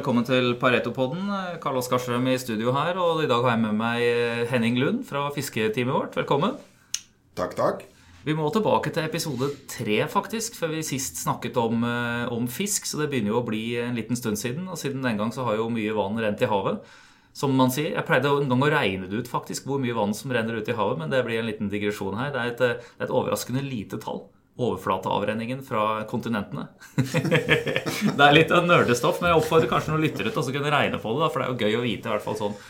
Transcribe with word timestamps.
Velkommen 0.00 0.24
til 0.24 0.54
Pareto-podden. 0.56 1.26
Karl 1.60 1.76
Oskar 1.76 2.00
Strøm 2.00 2.24
i 2.32 2.38
studio 2.40 2.72
her. 2.72 2.96
Og 2.96 3.18
i 3.20 3.26
dag 3.28 3.42
har 3.44 3.52
jeg 3.52 3.60
med 3.66 3.74
meg 3.76 4.46
Henning 4.48 4.78
Lund 4.80 5.02
fra 5.04 5.26
fisketeamet 5.34 5.92
vårt. 5.92 6.16
Velkommen. 6.16 6.54
Takk, 7.36 7.52
takk. 7.58 7.82
Vi 8.24 8.32
må 8.32 8.46
tilbake 8.48 8.88
til 8.96 9.04
episode 9.04 9.50
tre, 9.68 9.98
faktisk, 10.08 10.56
før 10.56 10.72
vi 10.72 10.86
sist 10.88 11.20
snakket 11.20 11.60
om, 11.60 11.84
eh, 11.84 12.32
om, 12.32 12.48
fisk. 12.48 12.88
Så 12.88 13.02
det 13.02 13.10
begynner 13.12 13.34
jo 13.34 13.42
å 13.42 13.44
bli 13.44 13.76
en 13.76 13.92
liten 13.92 14.16
stund 14.16 14.40
siden. 14.40 14.64
Og 14.72 14.80
siden 14.80 15.04
den 15.04 15.20
gang 15.20 15.36
så 15.36 15.44
har 15.44 15.60
jo 15.60 15.68
mye 15.68 15.92
vann 15.92 16.16
rent 16.16 16.40
i 16.40 16.48
havet. 16.48 16.80
Som 17.36 17.52
man 17.60 17.68
sier. 17.68 17.92
Jeg 17.92 18.08
pleide 18.08 18.32
en 18.32 18.48
gang 18.48 18.64
å 18.64 18.72
regne 18.72 19.04
det 19.04 19.20
ut 19.20 19.28
faktisk 19.28 19.68
hvor 19.68 19.84
mye 19.84 19.92
vann 19.92 20.16
som 20.16 20.32
renner 20.32 20.56
ut 20.56 20.72
i 20.72 20.80
havet, 20.80 20.96
men 20.96 21.12
det 21.12 21.26
blir 21.28 21.44
en 21.44 21.50
liten 21.52 21.68
digresjon 21.68 22.16
her. 22.16 22.32
Det 22.32 22.40
er 22.40 22.54
et, 22.54 22.60
eh, 22.62 23.04
et 23.04 23.12
overraskende 23.12 23.60
lite 23.60 24.00
tall 24.00 24.30
overflateavrenningen 24.60 25.62
fra 25.66 26.04
kontinentene. 26.10 26.66
det 26.98 28.26
er 28.26 28.36
litt 28.36 28.52
nerdestoff, 28.66 29.22
men 29.22 29.32
jeg 29.32 29.40
oppfordrer 29.40 29.70
kanskje 29.70 29.94
noen 29.94 30.04
lyttere 30.04 30.34
til 30.34 30.42
å 30.42 30.54
kunne 30.58 30.74
regne 30.74 31.00
på 31.00 31.14
det. 31.14 31.22
Da, 31.24 31.30
for 31.32 31.42
det 31.42 31.48
er 31.48 31.50
jo 31.50 31.64
gøy 31.64 31.80
å 31.80 31.86
vite 31.86 32.10
i 32.10 32.14
hvert 32.14 32.26
fall 32.26 32.38
sånn 32.38 32.60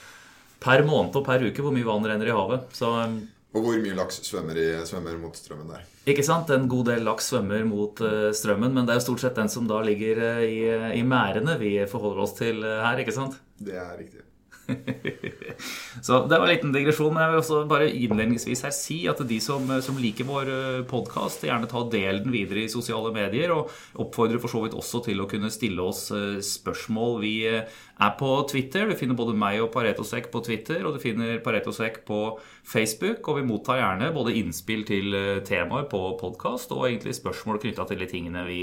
per 0.60 0.84
måned 0.86 1.16
og 1.16 1.26
per 1.26 1.44
uke 1.46 1.64
hvor 1.64 1.74
mye 1.74 1.88
vann 1.88 2.06
renner 2.06 2.30
i 2.30 2.36
havet. 2.36 2.70
Så, 2.76 2.92
um, 2.92 3.20
og 3.50 3.66
hvor 3.66 3.80
mye 3.82 3.96
laks 3.98 4.20
svømmer, 4.28 4.58
i, 4.60 4.68
svømmer, 4.86 5.16
mot 5.18 5.36
strømmen 5.36 5.72
der. 5.72 5.86
Ikke 6.10 6.24
sant? 6.26 6.50
En 6.54 6.68
god 6.70 6.92
del 6.92 7.04
laks 7.06 7.32
svømmer 7.32 7.66
mot 7.68 8.02
uh, 8.04 8.30
strømmen, 8.36 8.72
men 8.76 8.86
det 8.86 8.94
er 8.94 9.00
jo 9.00 9.06
stort 9.08 9.24
sett 9.24 9.38
den 9.40 9.50
som 9.52 9.66
da 9.70 9.82
ligger 9.86 10.22
uh, 10.22 10.42
i, 10.46 10.60
i 11.00 11.04
merdene 11.06 11.58
vi 11.60 11.76
forholder 11.90 12.26
oss 12.26 12.36
til 12.38 12.62
uh, 12.62 12.80
her, 12.86 13.02
ikke 13.02 13.16
sant? 13.16 13.40
Det 13.58 13.76
er 13.76 13.96
riktig. 13.98 14.29
Så 16.06 16.26
det 16.26 16.38
var 16.38 16.46
en 16.46 16.52
liten 16.52 16.72
digresjon. 16.74 17.12
Men 17.14 17.24
jeg 17.24 17.32
vil 17.32 17.40
også 17.42 17.60
bare 17.70 17.88
innledningsvis 17.90 18.64
her 18.66 18.74
si 18.74 18.98
at 19.10 19.20
de 19.26 19.38
som, 19.42 19.66
som 19.84 19.98
liker 20.00 20.28
vår 20.28 20.52
eh, 20.54 20.80
podkast, 20.90 21.44
gjerne 21.48 21.68
ta 21.70 21.82
del 21.92 22.22
den 22.24 22.34
videre 22.34 22.64
i 22.64 22.72
sosiale 22.72 23.12
medier. 23.14 23.54
Og 23.54 23.70
oppfordrer 24.04 24.42
for 24.42 24.52
så 24.52 24.64
vidt 24.64 24.76
også 24.78 25.02
til 25.06 25.22
å 25.22 25.28
kunne 25.30 25.52
stille 25.52 25.84
oss 25.84 26.06
eh, 26.14 26.38
spørsmål. 26.44 27.18
Vi 27.24 27.34
eh, 27.50 27.80
er 28.00 28.14
på 28.20 28.32
Twitter. 28.50 28.88
Du 28.90 28.98
finner 28.98 29.18
både 29.18 29.36
meg 29.38 29.60
og 29.64 29.72
Paretosek 29.74 30.30
på 30.32 30.44
Twitter, 30.46 30.84
og 30.86 30.96
du 30.96 31.02
finner 31.02 31.40
Paretosek 31.44 32.02
på 32.08 32.22
Facebook. 32.62 33.26
Og 33.28 33.40
vi 33.40 33.48
mottar 33.48 33.82
gjerne 33.82 34.12
både 34.16 34.36
innspill 34.40 34.86
til 34.88 35.14
temaer 35.46 35.88
på 35.90 36.00
podkast 36.20 36.70
og 36.74 36.86
egentlig 36.86 37.16
spørsmål 37.18 37.58
knytta 37.62 37.88
til 37.90 38.02
de 38.02 38.08
tingene 38.10 38.46
vi 38.46 38.60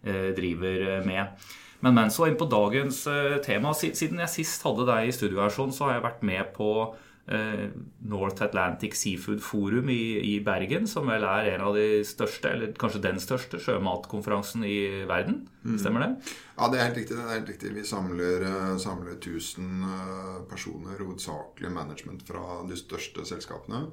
driver 0.00 1.04
med. 1.04 1.42
Men, 1.80 1.96
men 1.96 2.10
så 2.12 2.28
inn 2.28 2.38
på 2.40 2.48
dagens 2.50 3.04
uh, 3.08 3.38
tema. 3.44 3.72
Siden 3.76 4.20
jeg 4.20 4.32
sist 4.32 4.66
hadde 4.66 4.88
deg 4.88 5.08
i 5.08 5.14
studio 5.14 5.40
her, 5.42 5.52
sånn, 5.54 5.72
så 5.74 5.88
har 5.88 5.96
jeg 5.96 6.04
vært 6.04 6.26
med 6.28 6.50
på 6.56 6.70
uh, 6.92 7.64
North 8.12 8.44
Atlantic 8.44 8.98
Seafood 9.00 9.40
Forum 9.44 9.88
i, 9.92 10.02
i, 10.32 10.34
Bergen, 10.44 10.88
som 10.90 11.08
vel 11.08 11.24
er 11.24 11.54
en 11.54 11.64
av 11.70 11.78
de 11.78 12.02
største, 12.06 12.52
eller 12.52 12.74
kanskje 12.80 13.02
den 13.06 13.20
største, 13.22 13.60
sjømatkonferansen 13.64 14.66
i 14.68 14.80
verden. 15.08 15.46
Mm. 15.64 15.78
Stemmer 15.80 16.04
det? 16.04 16.34
Ja, 16.58 16.68
det 16.68 16.80
er 16.80 16.90
helt 16.90 17.00
riktig. 17.00 17.16
Det 17.16 17.24
er 17.24 17.38
helt 17.38 17.54
riktig. 17.54 17.72
Vi 17.78 17.86
samler, 17.88 18.44
uh, 18.44 18.74
samler 18.82 19.16
1000 19.16 20.44
personer, 20.50 21.00
hovedsakelig 21.00 21.72
management 21.72 22.26
fra 22.28 22.60
de 22.68 22.76
største 22.78 23.24
selskapene. 23.28 23.86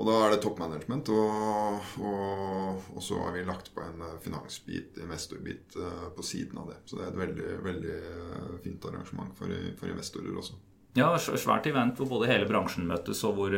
Og 0.00 0.08
da 0.08 0.16
er 0.24 0.32
det 0.32 0.40
top 0.40 0.60
management, 0.62 1.10
og, 1.12 1.94
og, 2.00 2.84
og, 2.94 3.00
så 3.04 3.18
har 3.20 3.34
vi 3.36 3.44
lagt 3.44 3.68
på 3.74 3.84
en 3.84 4.00
eh, 4.00 4.18
finansbit, 4.24 4.96
investorbit, 5.04 5.76
eh, 5.76 6.04
på 6.16 6.24
siden 6.24 6.62
av 6.62 6.70
det. 6.72 6.78
Så 6.88 6.96
det 6.96 7.04
er 7.04 7.12
et 7.12 7.20
veldig, 7.20 7.48
veldig 7.66 7.96
eh, 7.98 8.52
fint 8.64 8.86
arrangement 8.88 9.34
for, 9.36 9.52
for 9.78 9.92
investorer 9.92 10.32
også. 10.32 10.56
Ja, 10.96 11.08
svært 11.16 11.64
event 11.70 11.96
hvor 11.96 12.08
både 12.10 12.28
hele 12.28 12.44
bransjen 12.48 12.84
møttes, 12.84 13.22
og 13.24 13.38
hvor 13.38 13.54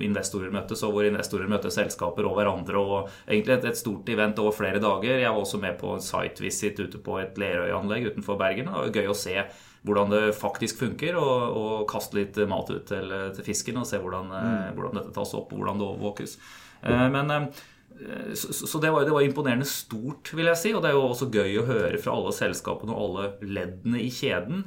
investorer 0.00 0.52
møttes, 0.52 0.80
og 0.86 0.94
hvor 0.94 1.04
investorer 1.04 1.50
møtte 1.52 1.72
selskaper 1.72 2.24
og 2.24 2.38
hverandre. 2.38 2.80
og 2.80 3.10
Egentlig 3.28 3.58
et, 3.58 3.66
et, 3.68 3.80
stort 3.80 4.08
event 4.08 4.40
over 4.40 4.56
flere 4.56 4.80
dager. 4.80 5.20
Jeg 5.20 5.28
var 5.28 5.42
også 5.42 5.60
med 5.60 5.76
på 5.80 5.92
en 5.92 6.04
site 6.04 6.44
visit 6.44 6.80
ute 6.80 7.00
på 7.04 7.18
et 7.20 7.36
Lerøy-anlegg 7.40 8.08
utenfor 8.14 8.40
Bergen. 8.40 8.72
Det 8.72 8.80
var 8.80 8.96
gøy 8.96 9.12
å 9.12 9.18
se 9.26 9.36
hvordan 9.84 10.10
det 10.10 10.32
faktisk 10.38 10.80
funker, 10.80 11.18
og, 11.20 11.58
og 11.60 11.86
kaste 11.90 12.16
litt 12.16 12.38
mat 12.48 12.70
ut 12.72 12.86
til, 12.88 13.12
til 13.36 13.46
fisken 13.46 13.82
og 13.82 13.88
se 13.88 14.00
hvordan, 14.00 14.32
eh, 14.32 14.48
mm. 14.48 14.78
hvordan, 14.78 14.98
dette 15.00 15.14
tas 15.16 15.34
opp, 15.36 15.52
og 15.52 15.60
hvordan 15.60 15.80
det 15.80 15.88
overvåkes. 15.90 16.36
Eh, 16.88 17.04
men 17.12 17.32
eh, 17.34 17.50
så, 18.32 18.54
så 18.56 18.80
det, 18.80 18.94
var, 18.94 19.04
det, 19.04 19.12
var, 19.12 19.26
imponerende 19.26 19.68
stort, 19.68 20.32
vil 20.32 20.48
jeg 20.48 20.60
si. 20.62 20.72
Og 20.72 20.80
det 20.82 20.90
er 20.90 20.96
jo 20.96 21.04
også 21.10 21.28
gøy 21.32 21.60
å 21.60 21.66
høre 21.68 22.00
fra 22.00 22.16
alle 22.16 22.32
selskapene 22.34 22.96
og 22.96 23.04
alle 23.04 23.52
leddene 23.58 24.00
i 24.00 24.08
kjeden. 24.12 24.64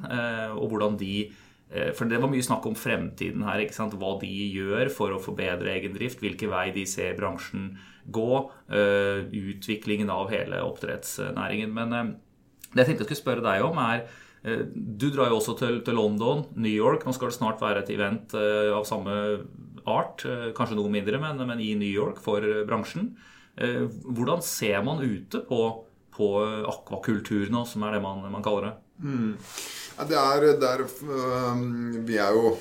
Og 0.56 0.70
hvordan 0.72 0.96
de 1.02 1.28
For 1.98 2.08
det 2.08 2.22
var 2.24 2.32
mye 2.32 2.46
snakk 2.46 2.64
om 2.70 2.78
fremtiden 2.80 3.44
her. 3.44 3.60
ikke 3.60 3.76
sant? 3.76 3.98
Hva 4.00 4.14
de 4.22 4.30
gjør 4.32 4.88
for 4.94 5.12
å 5.12 5.20
forbedre 5.20 5.74
egen 5.74 5.98
drift. 5.98 6.22
Hvilken 6.24 6.54
vei 6.54 6.70
de 6.78 6.86
ser 6.88 7.18
bransjen 7.18 7.74
gå. 8.06 8.46
Utviklingen 8.72 10.14
av 10.14 10.32
hele 10.32 10.62
oppdrettsnæringen. 10.64 11.76
Men 11.76 12.16
det 12.72 12.86
jeg 12.86 12.94
tenkte 12.94 13.04
jeg 13.04 13.12
skulle 13.12 13.26
spørre 13.26 13.46
deg 13.50 13.68
om, 13.68 13.84
er 13.84 14.08
du 14.44 15.10
drar 15.10 15.32
jo 15.32 15.40
også 15.40 15.56
til, 15.60 15.80
til, 15.86 15.98
London, 15.98 16.46
New 16.56 16.72
York. 16.72 17.06
Nå 17.06 17.16
skal 17.16 17.32
det 17.32 17.38
snart 17.40 17.64
være 17.64 17.84
et 17.84 17.92
event 17.96 18.36
eh, 18.38 18.70
av 18.76 18.86
samme 18.88 19.16
art, 19.88 20.24
eh, 20.28 20.52
kanskje 20.58 20.78
noe 20.78 20.92
mindre, 20.94 21.20
men, 21.24 21.42
men 21.50 21.64
i 21.64 21.74
New 21.80 21.90
York 21.90 22.22
for 22.24 22.46
bransjen. 22.68 23.16
Hvordan 23.58 24.44
ser 24.46 24.84
man 24.86 25.00
ute 25.02 25.40
på, 25.48 25.58
på 26.14 26.28
akvakultur 26.70 27.50
nå, 27.50 27.64
som 27.66 27.88
er 27.88 27.96
det 27.96 28.02
man, 28.04 28.20
man 28.30 28.44
kaller 28.46 28.68
det? 28.68 28.74
Mm. 29.02 29.32
Ja, 29.98 30.06
det 30.10 30.20
er, 30.20 30.46
det 30.62 30.70
er, 30.70 30.84
Vi 32.06 32.20
er 32.22 32.38
jo, 32.38 32.52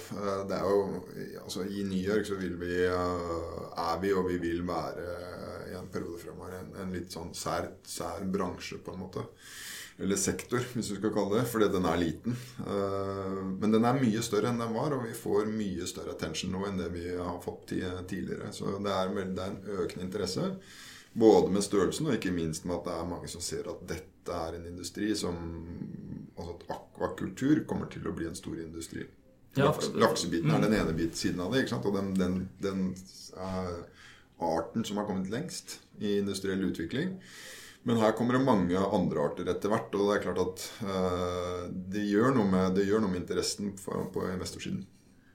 det 0.49 0.57
er 0.57 0.65
jo 0.65 1.03
altså 1.43 1.67
I 1.69 1.85
New 1.85 2.01
York 2.01 2.25
så 2.29 2.39
vil 2.41 2.57
vi, 2.61 2.79
er 2.89 4.01
vi, 4.01 4.15
og 4.17 4.31
vi 4.31 4.41
vil 4.41 4.65
være 4.65 5.05
i 5.69 5.77
en 5.77 5.93
periode 5.93 6.23
fremover 6.23 6.57
en, 6.57 6.73
en 6.81 6.97
litt 6.97 7.13
sånn 7.13 7.35
sær, 7.37 7.69
sær 7.85 8.25
bransje, 8.33 8.81
på 8.81 8.95
en 8.95 9.05
måte. 9.05 9.27
Eller 9.99 10.17
sektor, 10.21 10.61
hvis 10.75 10.91
du 10.93 10.99
skal 10.99 11.13
kalle 11.15 11.39
det, 11.39 11.47
fordi 11.49 11.71
den 11.73 11.87
er 11.89 12.01
liten. 12.01 12.37
Eh, 12.61 13.39
men 13.63 13.73
den 13.73 13.87
er 13.89 14.01
mye 14.01 14.25
større 14.25 14.51
enn 14.53 14.61
den 14.61 14.75
var, 14.77 14.93
og 14.93 15.07
vi 15.07 15.15
får 15.17 15.49
mye 15.49 15.89
større 15.89 16.13
attention 16.13 16.53
nå 16.53 16.67
enn 16.69 16.83
det 16.83 16.91
vi 16.93 17.07
har 17.17 17.39
fått 17.45 17.73
tidligere. 17.73 18.53
Så 18.53 18.77
det 18.85 18.93
er, 18.93 19.15
en 19.25 19.63
økende 19.79 20.05
interesse. 20.05 20.51
Både 21.17 21.49
med 21.49 21.65
størrelsen 21.65 22.11
og 22.11 22.19
ikke 22.19 22.35
minst 22.37 22.67
med 22.69 22.77
at 22.77 22.91
det 22.91 22.97
er 22.99 23.09
mange 23.09 23.31
som 23.33 23.41
ser 23.41 23.71
at 23.73 23.87
dette 23.89 24.37
er 24.37 24.59
en 24.59 24.69
industri 24.69 25.15
som 25.17 25.39
Altså 26.37 26.53
at 26.53 26.65
akvakultur 26.75 27.63
kommer 27.65 27.89
til 27.89 28.05
å 28.05 28.13
bli 28.13 28.27
en 28.29 28.37
stor 28.37 28.59
industri. 28.61 29.07
Ja, 29.57 29.71
Laksebiten 29.97 30.53
er 30.53 30.61
den 30.61 30.75
ene 30.77 30.93
bit 30.93 31.17
siden 31.17 31.41
av 31.41 31.55
det. 31.55 31.65
Og 31.73 31.95
den, 31.95 32.11
den, 32.19 32.35
den 32.61 32.83
uh, 33.41 33.79
arten 34.45 34.85
som 34.85 35.01
har 35.01 35.09
kommet 35.09 35.31
lengst 35.33 35.79
i 35.97 36.19
industriell 36.19 36.61
utvikling. 36.69 37.17
Men 37.87 38.01
her 38.03 38.17
kommer 38.19 38.35
det 38.35 38.43
mange 38.43 38.81
andre 38.99 39.23
arter 39.29 39.49
etter 39.53 39.71
hvert. 39.71 39.95
Og 39.95 40.09
det 40.09 40.17
er 40.17 40.25
klart 40.25 40.43
at 40.43 40.67
uh, 40.83 41.65
det, 41.71 42.03
gjør 42.11 42.35
med, 42.51 42.75
det, 42.75 42.89
gjør 42.89 43.05
noe 43.05 43.13
med, 43.13 43.23
interessen 43.23 43.73
på, 43.79 44.01
på 44.15 44.27
investorsiden. 44.33 44.83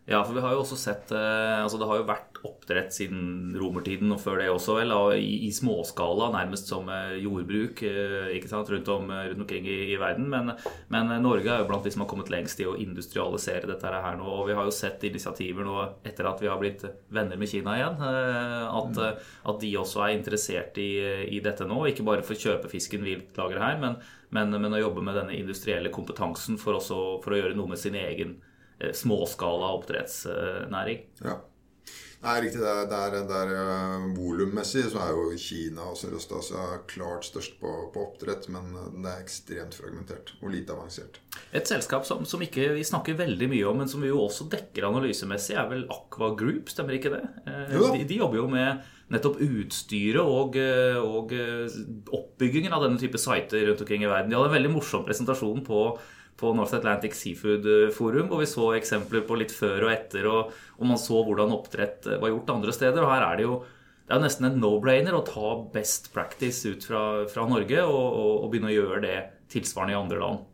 Ja, 0.09 0.23
for 0.25 0.33
vi 0.33 0.41
har 0.41 0.55
jo 0.55 0.63
også 0.63 0.77
sett 0.81 1.11
uh, 1.13 1.61
altså 1.61 1.77
Det 1.77 1.87
har 1.87 1.99
jo 2.01 2.07
vært 2.09 2.31
oppdrett 2.47 2.93
siden 2.93 3.53
romertiden 3.57 4.11
og 4.13 4.21
før 4.21 4.39
det 4.41 4.47
også, 4.51 4.75
vel, 4.79 4.93
i, 5.17 5.45
i 5.47 5.51
småskala, 5.53 6.31
nærmest 6.33 6.69
som 6.71 6.89
eh, 6.91 7.19
jordbruk 7.21 7.83
eh, 7.85 8.31
ikke 8.37 8.49
sant, 8.49 8.69
rundt, 8.73 8.89
om, 8.89 9.09
eh, 9.13 9.27
rundt 9.29 9.43
omkring 9.45 9.67
i, 9.69 9.77
i 9.93 9.99
verden. 10.01 10.29
Men, 10.31 10.53
men, 10.93 11.11
Norge 11.21 11.51
er 11.51 11.61
jo 11.61 11.69
blant 11.69 11.85
de 11.85 11.93
som 11.93 12.05
har 12.05 12.09
kommet 12.11 12.31
lengst 12.33 12.61
i 12.63 12.67
å 12.69 12.77
industrialisere 12.81 13.69
dette 13.69 13.93
her 13.93 14.17
nå. 14.17 14.25
Og 14.25 14.49
vi 14.49 14.57
har 14.57 14.67
jo 14.67 14.75
sett 14.75 15.03
initiativer 15.07 15.67
nå 15.67 15.77
etter 16.07 16.29
at 16.29 16.41
vi 16.41 16.49
har 16.49 16.61
blitt 16.61 16.85
venner 17.13 17.39
med 17.39 17.51
Kina 17.51 17.77
igjen, 17.77 18.01
at, 18.01 18.97
mm. 18.97 19.25
at 19.53 19.61
de 19.61 19.73
også 19.79 20.05
er 20.05 20.15
interessert 20.15 20.77
i, 20.81 20.91
i, 21.29 21.41
dette 21.43 21.67
nå. 21.67 21.83
Ikke 21.89 22.05
bare 22.07 22.25
for 22.25 22.37
å 22.37 22.41
kjøpe 22.41 22.71
fisken 22.71 23.05
vi 23.05 23.19
lager 23.37 23.61
her, 23.61 23.77
men, 23.81 23.99
men, 24.33 24.55
men, 24.57 24.73
å 24.73 24.85
jobbe 24.87 25.05
med 25.05 25.19
denne 25.19 25.37
industrielle 25.37 25.93
kompetansen 25.93 26.57
for, 26.61 26.79
også, 26.81 27.19
for 27.21 27.35
å 27.35 27.43
gjøre 27.43 27.57
noe 27.59 27.75
med 27.75 27.81
sin 27.81 27.97
egen 27.99 28.39
småskala 28.97 29.71
oppdrettsnæring. 29.77 31.07
Ja. 31.25 31.39
Nei, 32.21 32.35
riktig. 32.43 32.59
Det 32.61 32.69
er, 32.69 33.15
det 33.25 33.33
er, 33.33 33.51
uh, 33.57 34.03
Volummessig 34.13 34.83
så 34.91 34.99
er 35.01 35.15
jo 35.15 35.39
Kina 35.41 35.87
og 35.89 35.97
Sørøst-Asia 35.97 36.83
klart 36.89 37.25
størst 37.25 37.55
på, 37.61 37.71
på, 37.93 38.03
oppdrett, 38.11 38.45
men 38.53 38.75
eh, 38.77 38.91
det 39.01 39.09
er 39.09 39.23
ekstremt 39.23 39.77
fragmentert 39.77 40.35
og 40.37 40.53
lite 40.53 40.75
avansert. 40.75 41.17
Et 41.49 41.65
selskap 41.65 42.05
som, 42.05 42.21
som, 42.29 42.43
ikke 42.45 42.75
vi 42.75 42.85
snakker 42.85 43.17
veldig 43.17 43.49
mye 43.49 43.65
om, 43.71 43.81
men 43.81 43.89
som 43.89 44.05
vi 44.05 44.11
jo 44.11 44.21
også 44.21 44.45
dekker 44.53 44.85
analysemessig, 44.91 45.57
er 45.57 45.65
vel 45.73 45.87
Aqua 45.89 46.35
Group, 46.37 46.69
stemmer 46.69 46.99
ikke 46.99 47.15
det? 47.15 47.23
Eh, 47.49 47.73
de, 47.73 48.05
de, 48.05 48.21
jobber 48.21 48.43
jo 48.43 48.47
med 48.53 48.85
nettopp 49.11 49.41
utstyret 49.41 50.21
og, 50.21 50.55
og 51.01 51.33
oppbyggingen 52.15 52.71
av 52.71 52.85
denne 52.85 53.01
type 53.01 53.19
sider 53.19 53.65
rundt 53.67 53.81
omkring 53.83 54.05
i 54.05 54.11
verden. 54.13 54.29
De 54.31 54.37
hadde 54.37 54.53
en 54.53 54.59
veldig 54.59 54.77
morsom 54.77 55.03
presentasjon 55.09 55.65
på 55.65 55.81
på 56.41 56.53
North 56.57 56.75
Atlantic 56.75 57.15
Seafood 57.17 57.67
Forum, 57.95 58.31
hvor 58.31 58.41
vi 58.41 58.49
så 58.49 58.71
eksempler 58.77 59.23
på 59.27 59.37
litt 59.39 59.53
før 59.53 59.87
og 59.87 59.93
etter, 59.93 60.27
og, 60.29 60.55
og 60.79 60.89
man 60.89 60.99
så 60.99 61.21
hvordan 61.25 61.53
oppdrett 61.55 62.09
eh, 62.09 62.19
var 62.21 62.33
gjort 62.33 62.55
andre 62.55 62.75
steder. 62.75 63.05
Og 63.05 63.13
her 63.13 63.27
er 63.27 63.39
det 63.39 63.47
jo 63.47 63.61
det 64.11 64.17
er 64.17 64.23
nesten 64.25 64.43
en 64.49 64.57
no-brainer 64.59 65.15
å 65.15 65.23
ta 65.23 65.49
best 65.71 66.09
practice 66.11 66.67
ut 66.67 66.83
fra, 66.83 67.01
fra 67.31 67.45
Norge 67.47 67.83
og, 67.85 67.95
og, 67.95 68.31
og, 68.41 68.47
begynne 68.51 68.67
å 68.67 68.73
gjøre 68.73 69.03
det 69.05 69.17
tilsvarende 69.53 69.93
i 69.93 69.99
andre 70.01 70.17
land. 70.19 70.47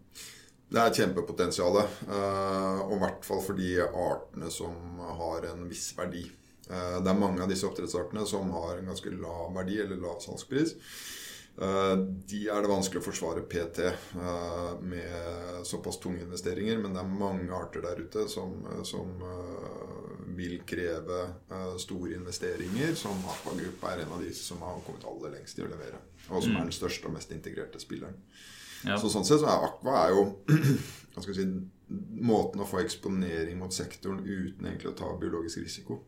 Det 0.67 0.81
er 0.83 0.97
kjempepotensial, 0.99 1.79
eh, 1.79 2.81
og 2.83 2.97
i 2.97 2.99
hvert 3.01 3.23
fall 3.25 3.41
for 3.41 3.57
de 3.57 3.71
artene 3.87 4.51
som 4.53 4.99
har 4.99 5.47
en 5.49 5.63
viss 5.71 5.87
verdi. 5.97 6.25
Eh, 6.67 6.97
det 7.01 7.09
er 7.09 7.17
mange 7.17 7.41
av 7.41 7.49
disse 7.49 7.65
oppdrettsartene 7.65 8.27
som 8.29 8.51
har 8.59 8.75
en 8.75 8.91
ganske 8.91 9.15
lav 9.15 9.55
verdi 9.55 9.79
eller 9.81 10.03
lav 10.03 10.19
salgspris. 10.21 10.75
Eh, 11.61 11.93
de 12.29 12.41
er 12.53 12.61
det 12.61 12.69
vanskelig 12.69 13.01
å 13.01 13.05
forsvare 13.07 13.45
PT 13.49 13.87
eh, 13.87 14.73
med 14.81 15.63
såpass 15.65 15.97
tunge 16.03 16.21
investeringer, 16.25 16.77
men 16.81 16.93
det 16.93 17.01
er 17.01 17.15
mange 17.23 17.49
arter 17.57 17.85
der 17.85 18.03
ute 18.03 18.27
som, 18.29 18.59
som 18.85 19.15
vil 20.37 20.59
kreve 20.69 21.23
store 21.81 22.13
investeringer, 22.19 22.93
som 22.99 23.17
Aqua 23.25 23.55
Group 23.57 23.87
er 23.89 24.03
en 24.03 24.13
av 24.13 24.21
de 24.21 24.29
som 24.37 24.61
har 24.61 24.77
kommet 24.85 25.07
aller 25.09 25.33
lengst 25.39 25.57
i 25.57 25.65
å 25.65 25.71
levere. 25.71 26.03
Og 26.29 26.43
som 26.43 26.53
er 26.53 26.67
den 26.67 26.75
største 26.75 27.09
og 27.09 27.15
mest 27.15 27.33
integrerte 27.33 27.81
spilleren. 27.81 28.19
Ja. 28.85 28.99
Så 29.01 29.09
sånn 29.09 29.25
sett 29.25 29.41
så 29.41 29.49
er 29.49 29.65
Aqua 29.65 30.03
er 30.03 30.13
jo 30.13 30.27
si, 31.33 31.47
måten 32.21 32.61
å 32.61 32.67
få 32.67 32.83
eksponering 32.83 33.57
mot 33.59 33.73
sektoren 33.73 34.21
uten 34.21 34.69
egentlig 34.69 34.91
å 34.91 34.97
ta 34.99 35.09
biologisk 35.19 35.63
risiko. 35.63 36.01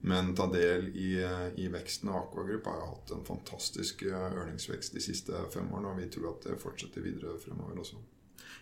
Men 0.00 0.34
ta 0.36 0.46
del 0.52 0.90
i, 0.94 1.12
i 1.56 1.68
veksten. 1.72 2.10
av 2.12 2.34
Group 2.34 2.66
har 2.66 2.82
hatt 2.86 3.10
en 3.16 3.24
fantastisk 3.24 4.04
ørningsvekst 4.06 4.92
eh, 4.92 4.98
de 4.98 5.02
siste 5.02 5.46
fem 5.54 5.72
årene, 5.72 5.94
og 5.94 6.02
vi 6.02 6.10
tror 6.12 6.34
at 6.34 6.46
det 6.46 6.60
fortsetter 6.62 7.02
videre 7.02 7.38
fremover 7.42 7.80
også. 7.80 8.02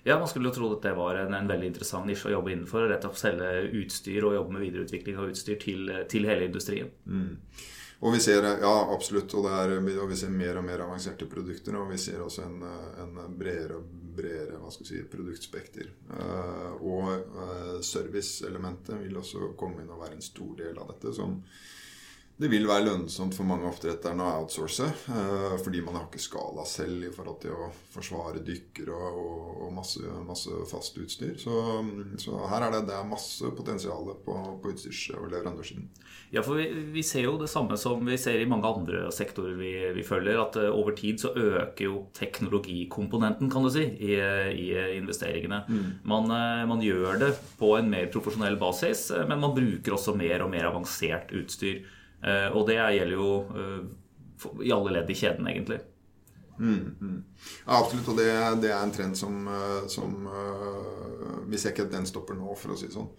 Ja, 0.04 0.18
Man 0.18 0.28
skulle 0.28 0.50
jo 0.50 0.54
tro 0.54 0.70
at 0.76 0.84
det 0.84 0.94
var 0.96 1.16
en, 1.16 1.34
en 1.34 1.48
veldig 1.48 1.70
interessant 1.72 2.06
nisje 2.06 2.28
å 2.28 2.34
jobbe 2.36 2.52
innenfor. 2.52 2.86
Rett 2.90 3.06
og 3.08 3.16
selge 3.18 3.50
utstyr 3.80 4.26
og 4.28 4.36
jobbe 4.36 4.56
med 4.56 4.66
videreutvikling 4.66 5.20
av 5.20 5.30
utstyr 5.32 5.58
til, 5.60 5.88
til 6.12 6.28
hele 6.28 6.48
industrien. 6.50 6.92
Mm. 7.08 7.38
Og 8.04 8.12
vi 8.12 8.20
ser 8.20 8.44
ja, 8.44 8.72
absolutt, 8.92 9.32
og, 9.38 9.46
er, 9.48 9.78
og, 9.80 10.08
vi 10.10 10.16
ser 10.20 10.32
mer 10.32 10.58
og 10.60 10.66
mer 10.66 10.82
avanserte 10.84 11.24
produkter. 11.30 11.78
Og 11.80 11.88
vi 11.88 11.98
ser 12.00 12.20
også 12.20 12.44
en, 12.44 12.58
en 13.00 13.20
bredere 13.38 13.78
og 13.80 14.02
bredere 14.14 14.58
hva 14.60 14.72
skal 14.72 14.84
vi 14.84 14.90
si, 14.90 15.04
produktspekter. 15.10 15.88
Uh, 16.10 16.84
og 16.84 17.08
uh, 17.08 17.78
serviceelementet 17.84 19.00
vil 19.02 19.16
også 19.18 19.54
komme 19.58 19.82
inn 19.82 19.94
og 19.94 20.04
være 20.04 20.18
en 20.18 20.26
stor 20.26 20.52
del 20.60 20.78
av 20.78 20.92
dette. 20.92 21.14
som 21.16 21.40
det 22.34 22.48
vil 22.50 22.64
være 22.66 22.88
lønnsomt 22.88 23.36
for 23.36 23.46
mange 23.46 23.68
oppdretterne 23.68 24.24
å 24.24 24.40
outsource, 24.40 24.88
eh, 25.06 25.52
fordi 25.62 25.84
man 25.86 26.00
har 26.00 26.08
ikke 26.08 26.22
skala 26.22 26.64
selv 26.66 27.06
i 27.06 27.12
forhold 27.14 27.38
til 27.44 27.54
å 27.54 27.68
forsvare 27.94 28.42
dykker 28.42 28.90
og, 28.90 29.20
og, 29.60 29.68
masse, 29.76 30.02
masse, 30.26 30.50
fast 30.66 30.98
utstyr. 30.98 31.36
Så, 31.38 31.54
så, 32.18 32.40
her 32.50 32.66
er 32.66 32.74
det, 32.74 32.82
det 32.90 32.98
er 32.98 33.06
masse 33.06 33.54
potensial 33.54 34.10
på, 34.26 34.36
på 34.58 34.74
utstyrs- 34.74 35.14
og 35.14 35.30
leverandørsiden. 35.30 35.86
Ja, 36.34 36.42
for 36.42 36.58
vi, 36.58 36.66
vi, 36.90 37.06
ser 37.06 37.28
jo 37.28 37.38
det 37.38 37.52
samme 37.52 37.78
som 37.78 38.02
vi 38.02 38.18
ser 38.18 38.42
i 38.42 38.50
mange 38.50 38.66
andre 38.66 39.06
sektorer 39.14 39.54
vi, 39.54 39.72
vi 39.94 40.02
følger, 40.02 40.42
at 40.42 40.58
uh, 40.58 40.72
over 40.74 40.98
tid 40.98 41.22
så 41.22 41.30
øker 41.38 41.86
jo 41.86 42.04
teknologikomponenten, 42.18 43.46
kan 43.52 43.62
du 43.62 43.70
si, 43.70 43.86
i, 44.02 44.18
i 44.18 44.70
investeringene. 44.98 45.62
Mm. 45.70 45.90
Man, 46.02 46.32
uh, 46.34 46.66
man 46.66 46.82
gjør 46.82 47.28
det 47.28 47.34
på 47.62 47.76
en 47.78 47.94
mer 47.94 48.10
profesjonell 48.10 48.58
basis, 48.58 49.12
men 49.22 49.38
man 49.38 49.54
bruker 49.54 49.94
også 49.94 50.18
mer 50.18 50.42
og 50.42 50.50
mer 50.50 50.72
avansert 50.74 51.30
utstyr. 51.30 51.84
Eh, 52.24 52.48
og 52.56 52.66
det 52.68 52.78
gjelder 52.78 53.16
jo 53.16 53.30
eh, 53.52 53.80
i 54.64 54.72
alle 54.74 54.98
ledd 54.98 55.10
i 55.12 55.16
kjeden, 55.18 55.48
egentlig. 55.50 55.80
Mm, 56.58 56.94
mm. 57.00 57.16
Ja, 57.66 57.80
absolutt. 57.80 58.08
Og 58.12 58.20
det, 58.20 58.28
det, 58.62 58.70
er 58.72 58.80
en 58.80 58.94
trend 58.94 59.18
som, 59.18 59.40
eh, 59.50 59.80
som 59.90 60.28
Vi 61.50 61.58
ser 61.58 61.74
ikke 61.74 61.88
at 61.88 61.96
den 61.96 62.06
stopper 62.08 62.38
nå, 62.38 62.54
for 62.58 62.74
å 62.74 62.78
si 62.78 62.88
det 62.88 62.96
sånn. 62.96 63.10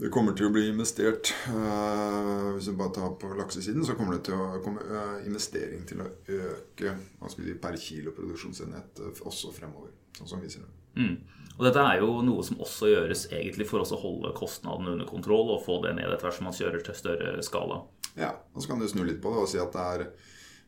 Det 0.00 0.08
kommer 0.08 0.32
til 0.32 0.48
å 0.48 0.52
bli 0.54 0.62
investert 0.70 1.28
uh, 1.50 2.54
Hvis 2.54 2.70
du 2.70 2.76
bare 2.78 2.94
tar 2.96 3.10
på 3.20 3.34
laksesiden, 3.36 3.84
så 3.84 3.92
kommer 3.98 4.16
det 4.16 4.30
til 4.30 4.38
å 4.38 4.60
komme 4.64 4.80
uh, 4.88 5.18
investering 5.28 5.82
til 5.88 6.00
å 6.00 6.06
øke 6.38 6.94
si, 7.28 7.52
per 7.60 7.76
kilo 7.76 8.14
produksjonsenhet 8.16 9.02
uh, 9.04 9.10
også 9.28 9.52
fremover. 9.52 9.92
Sånn 10.16 10.30
som 10.30 10.40
vi 10.40 10.48
ser 10.52 10.64
det. 10.64 11.02
Mm. 11.02 11.18
Og 11.58 11.66
dette 11.66 11.84
er 11.84 12.00
jo 12.00 12.14
noe 12.24 12.44
som 12.46 12.62
også 12.64 12.88
gjøres 12.88 13.26
egentlig 13.28 13.66
for 13.68 13.84
å 13.84 14.00
holde 14.00 14.32
kostnadene 14.38 14.94
under 14.94 15.08
kontroll 15.10 15.52
og 15.52 15.66
få 15.66 15.82
det 15.84 15.92
ned 15.98 16.08
etter 16.08 16.30
hvert 16.30 16.38
som 16.38 16.48
man 16.48 16.56
kjører 16.56 16.86
til 16.86 16.96
større 16.96 17.34
skala. 17.44 17.82
Ja, 18.18 18.34
og 18.52 18.62
så 18.62 18.72
kan 18.72 18.80
du 18.82 18.88
snu 18.90 19.04
litt 19.06 19.22
på 19.22 19.32
det 19.34 19.44
og 19.44 19.50
si 19.50 19.60
at 19.62 19.74
det 19.74 19.86
er 19.94 20.04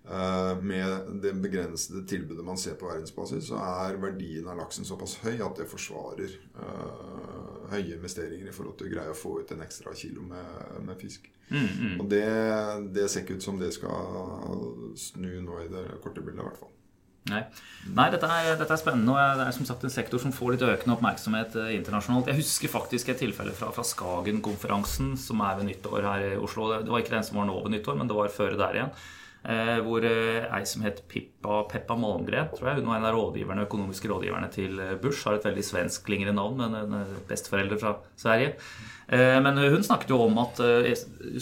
uh, 0.06 0.62
med 0.62 1.23
det 1.25 1.35
begrensede 1.43 2.05
tilbudet 2.09 2.44
man 2.47 2.61
ser 2.61 2.79
på 2.81 2.91
verdensbasis, 2.91 3.49
så 3.50 3.61
er 3.62 4.00
verdien 4.03 4.49
av 4.49 4.61
laksen 4.62 4.87
såpass 4.89 5.19
høy 5.25 5.37
at 5.43 5.59
det 5.59 5.69
forsvarer 5.71 6.37
uh, 6.59 7.69
høye 7.73 7.97
investeringer 7.97 8.50
i 8.50 8.55
forhold 8.55 8.79
til 8.79 8.91
å 8.91 8.94
greie 8.97 9.15
å 9.15 9.19
få 9.19 9.39
ut 9.41 9.55
en 9.55 9.65
ekstra 9.65 9.94
kilo 9.97 10.25
med, 10.27 10.83
med 10.87 10.99
fisk. 11.00 11.29
Mm, 11.53 11.67
mm. 11.67 11.97
Og 12.00 12.06
det, 12.09 12.27
det, 12.97 13.09
ser 13.11 13.25
ikke 13.25 13.37
ut 13.41 13.45
som 13.45 13.59
det 13.61 13.73
skal 13.75 14.62
snu 14.99 15.35
nå 15.45 15.59
i 15.65 15.73
det 15.73 15.85
korte 16.05 16.25
bildet, 16.25 16.41
i 16.41 16.49
hvert 16.49 16.62
fall. 16.62 16.73
Nei, 17.31 17.45
Nei 17.95 18.09
dette, 18.11 18.27
er, 18.27 18.57
dette, 18.59 18.67
er, 18.75 18.81
spennende, 18.81 19.15
og 19.15 19.39
det 19.39 19.45
er 19.47 19.55
som 19.55 19.67
sagt 19.67 19.85
en 19.87 19.93
sektor 19.95 20.19
som 20.19 20.35
får 20.35 20.57
litt 20.57 20.65
økende 20.67 20.97
oppmerksomhet 20.97 21.55
eh, 21.61 21.75
internasjonalt. 21.77 22.31
Jeg 22.33 22.41
husker 22.41 22.73
faktisk 22.73 23.13
et 23.13 23.21
tilfelle 23.23 23.55
fra, 23.55 23.71
fra 23.75 23.85
Skagen-konferansen, 23.87 25.13
som 25.21 25.43
er 25.47 25.61
ved 25.61 25.69
nyttår 25.71 26.09
her 26.09 26.25
i 26.33 26.41
Oslo. 26.43 26.73
Det 26.83 26.91
var 26.91 27.05
ikke 27.05 27.15
den 27.15 27.27
som 27.29 27.39
var 27.39 27.47
nå 27.47 27.61
ved 27.63 27.77
nyttår, 27.77 27.99
men 28.01 28.11
det 28.11 28.19
var 28.19 28.35
før 28.35 28.59
der 28.59 28.79
igjen. 28.79 28.95
Eh, 29.43 29.81
hvor 29.83 30.05
eh, 30.06 30.44
ei 30.55 30.62
som 30.71 30.85
het 30.87 31.00
Pippa, 31.11 31.65
Peppa 31.67 31.97
Malmgren, 31.99 32.47
tror 32.55 32.69
jeg, 32.69 32.79
hun 32.79 32.93
var 32.93 33.00
en 33.00 33.09
av 33.09 33.17
rådgiverne, 33.17 33.65
økonomiske 33.67 34.06
rådgiverne 34.06 34.50
til 34.55 34.79
eh, 34.79 34.93
Bush, 35.03 35.25
har 35.27 35.35
et 35.35 35.49
veldig 35.49 35.65
svenskklingende 35.67 36.37
navn, 36.37 36.62
men 36.62 36.77
en 36.79 37.17
besteforelder 37.27 37.81
fra 37.83 37.97
Sverige. 38.19 38.55
Men 39.12 39.59
hun 39.59 39.83
snakket 39.85 40.09
jo 40.09 40.23
om 40.25 40.39
at 40.41 40.56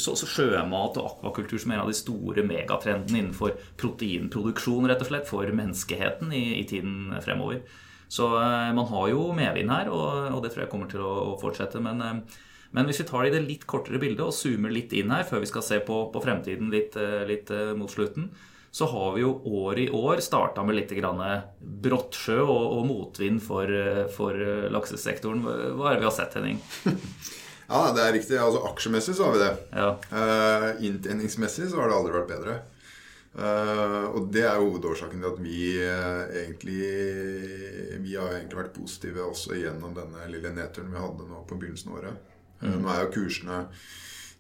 sjømat 0.00 0.97
og 0.99 1.05
akvakultur 1.05 1.61
som 1.61 1.70
en 1.70 1.82
av 1.85 1.91
de 1.93 1.94
store 1.94 2.43
megatrendene 2.43 3.20
innenfor 3.20 3.52
proteinproduksjon 3.79 4.88
rett 4.91 5.05
og 5.05 5.11
slett 5.11 5.29
for 5.29 5.53
menneskeheten 5.55 6.32
i, 6.35 6.43
i 6.58 6.64
tiden 6.67 7.12
fremover. 7.23 7.61
Så 8.11 8.26
man 8.26 8.88
har 8.91 9.12
jo 9.12 9.29
medvind 9.37 9.70
her, 9.70 9.93
og, 9.93 10.32
og, 10.32 10.41
det 10.43 10.50
tror 10.50 10.64
jeg 10.64 10.73
kommer 10.73 10.91
til 10.91 11.05
å, 11.05 11.12
å 11.31 11.38
fortsette. 11.38 11.85
Men, 11.85 12.25
men, 12.70 12.87
hvis 12.87 13.02
vi 13.02 13.08
tar 13.08 13.25
det 13.25 13.32
i 13.32 13.34
det 13.34 13.43
litt 13.49 13.67
kortere 13.70 13.99
bildet 14.02 14.22
og 14.26 14.37
zoomer 14.37 14.72
litt 14.75 14.94
inn 14.94 15.11
her 15.14 15.26
før 15.26 15.43
vi 15.43 15.50
skal 15.50 15.67
se 15.67 15.81
på, 15.87 16.05
på 16.14 16.22
fremtiden 16.22 16.70
litt, 16.72 16.94
litt 17.26 17.50
mot 17.78 17.90
slutten, 17.90 18.31
så 18.70 18.87
har 18.87 19.17
vi 19.17 19.25
jo 19.25 19.32
år 19.61 19.81
i 19.82 19.88
år 19.90 20.22
starta 20.22 20.62
med 20.62 20.76
litt 20.78 20.93
grann 20.94 21.19
brottsjø 21.58 22.38
og, 22.44 22.62
og 22.76 22.87
motvind 22.87 23.43
for, 23.43 23.67
for 24.14 24.38
laksesektoren. 24.70 25.43
Hva 25.43 25.90
er 25.90 25.99
det 25.99 26.05
vi 26.05 26.11
har 26.12 26.14
sett, 26.14 26.38
Henning? 26.38 26.62
Ja, 27.70 27.93
det 27.94 28.02
er 28.02 28.17
riktig. 28.17 28.38
Altså 28.43 28.64
Aksjemessig 28.67 29.14
så 29.14 29.28
har 29.28 29.37
vi 29.37 29.43
det. 29.44 29.50
Ja. 29.78 29.90
Uh, 30.11 30.84
inntjeningsmessig 30.87 31.69
så 31.70 31.78
har 31.78 31.90
det 31.90 31.99
aldri 32.00 32.17
vært 32.17 32.32
bedre. 32.32 32.56
Uh, 33.31 34.11
og 34.19 34.32
det 34.34 34.43
er 34.43 34.58
jo 34.58 34.72
hovedårsaken 34.72 35.22
til 35.22 35.28
at 35.28 35.37
vi 35.38 35.58
uh, 35.87 36.25
egentlig 36.34 36.81
Vi 38.03 38.17
har 38.19 38.32
egentlig 38.34 38.58
vært 38.58 38.74
positive 38.74 39.22
også 39.22 39.55
gjennom 39.55 39.94
denne 39.94 40.27
lille 40.32 40.50
nedturen 40.56 40.91
vi 40.91 40.98
hadde 40.98 41.29
nå 41.29 41.44
på 41.46 41.60
begynnelsen 41.60 41.93
av 41.93 42.00
året. 42.00 42.30
Mm. 42.60 42.81
nå 42.84 42.93
er 42.93 43.05
jo 43.06 43.12
kursene 43.14 43.58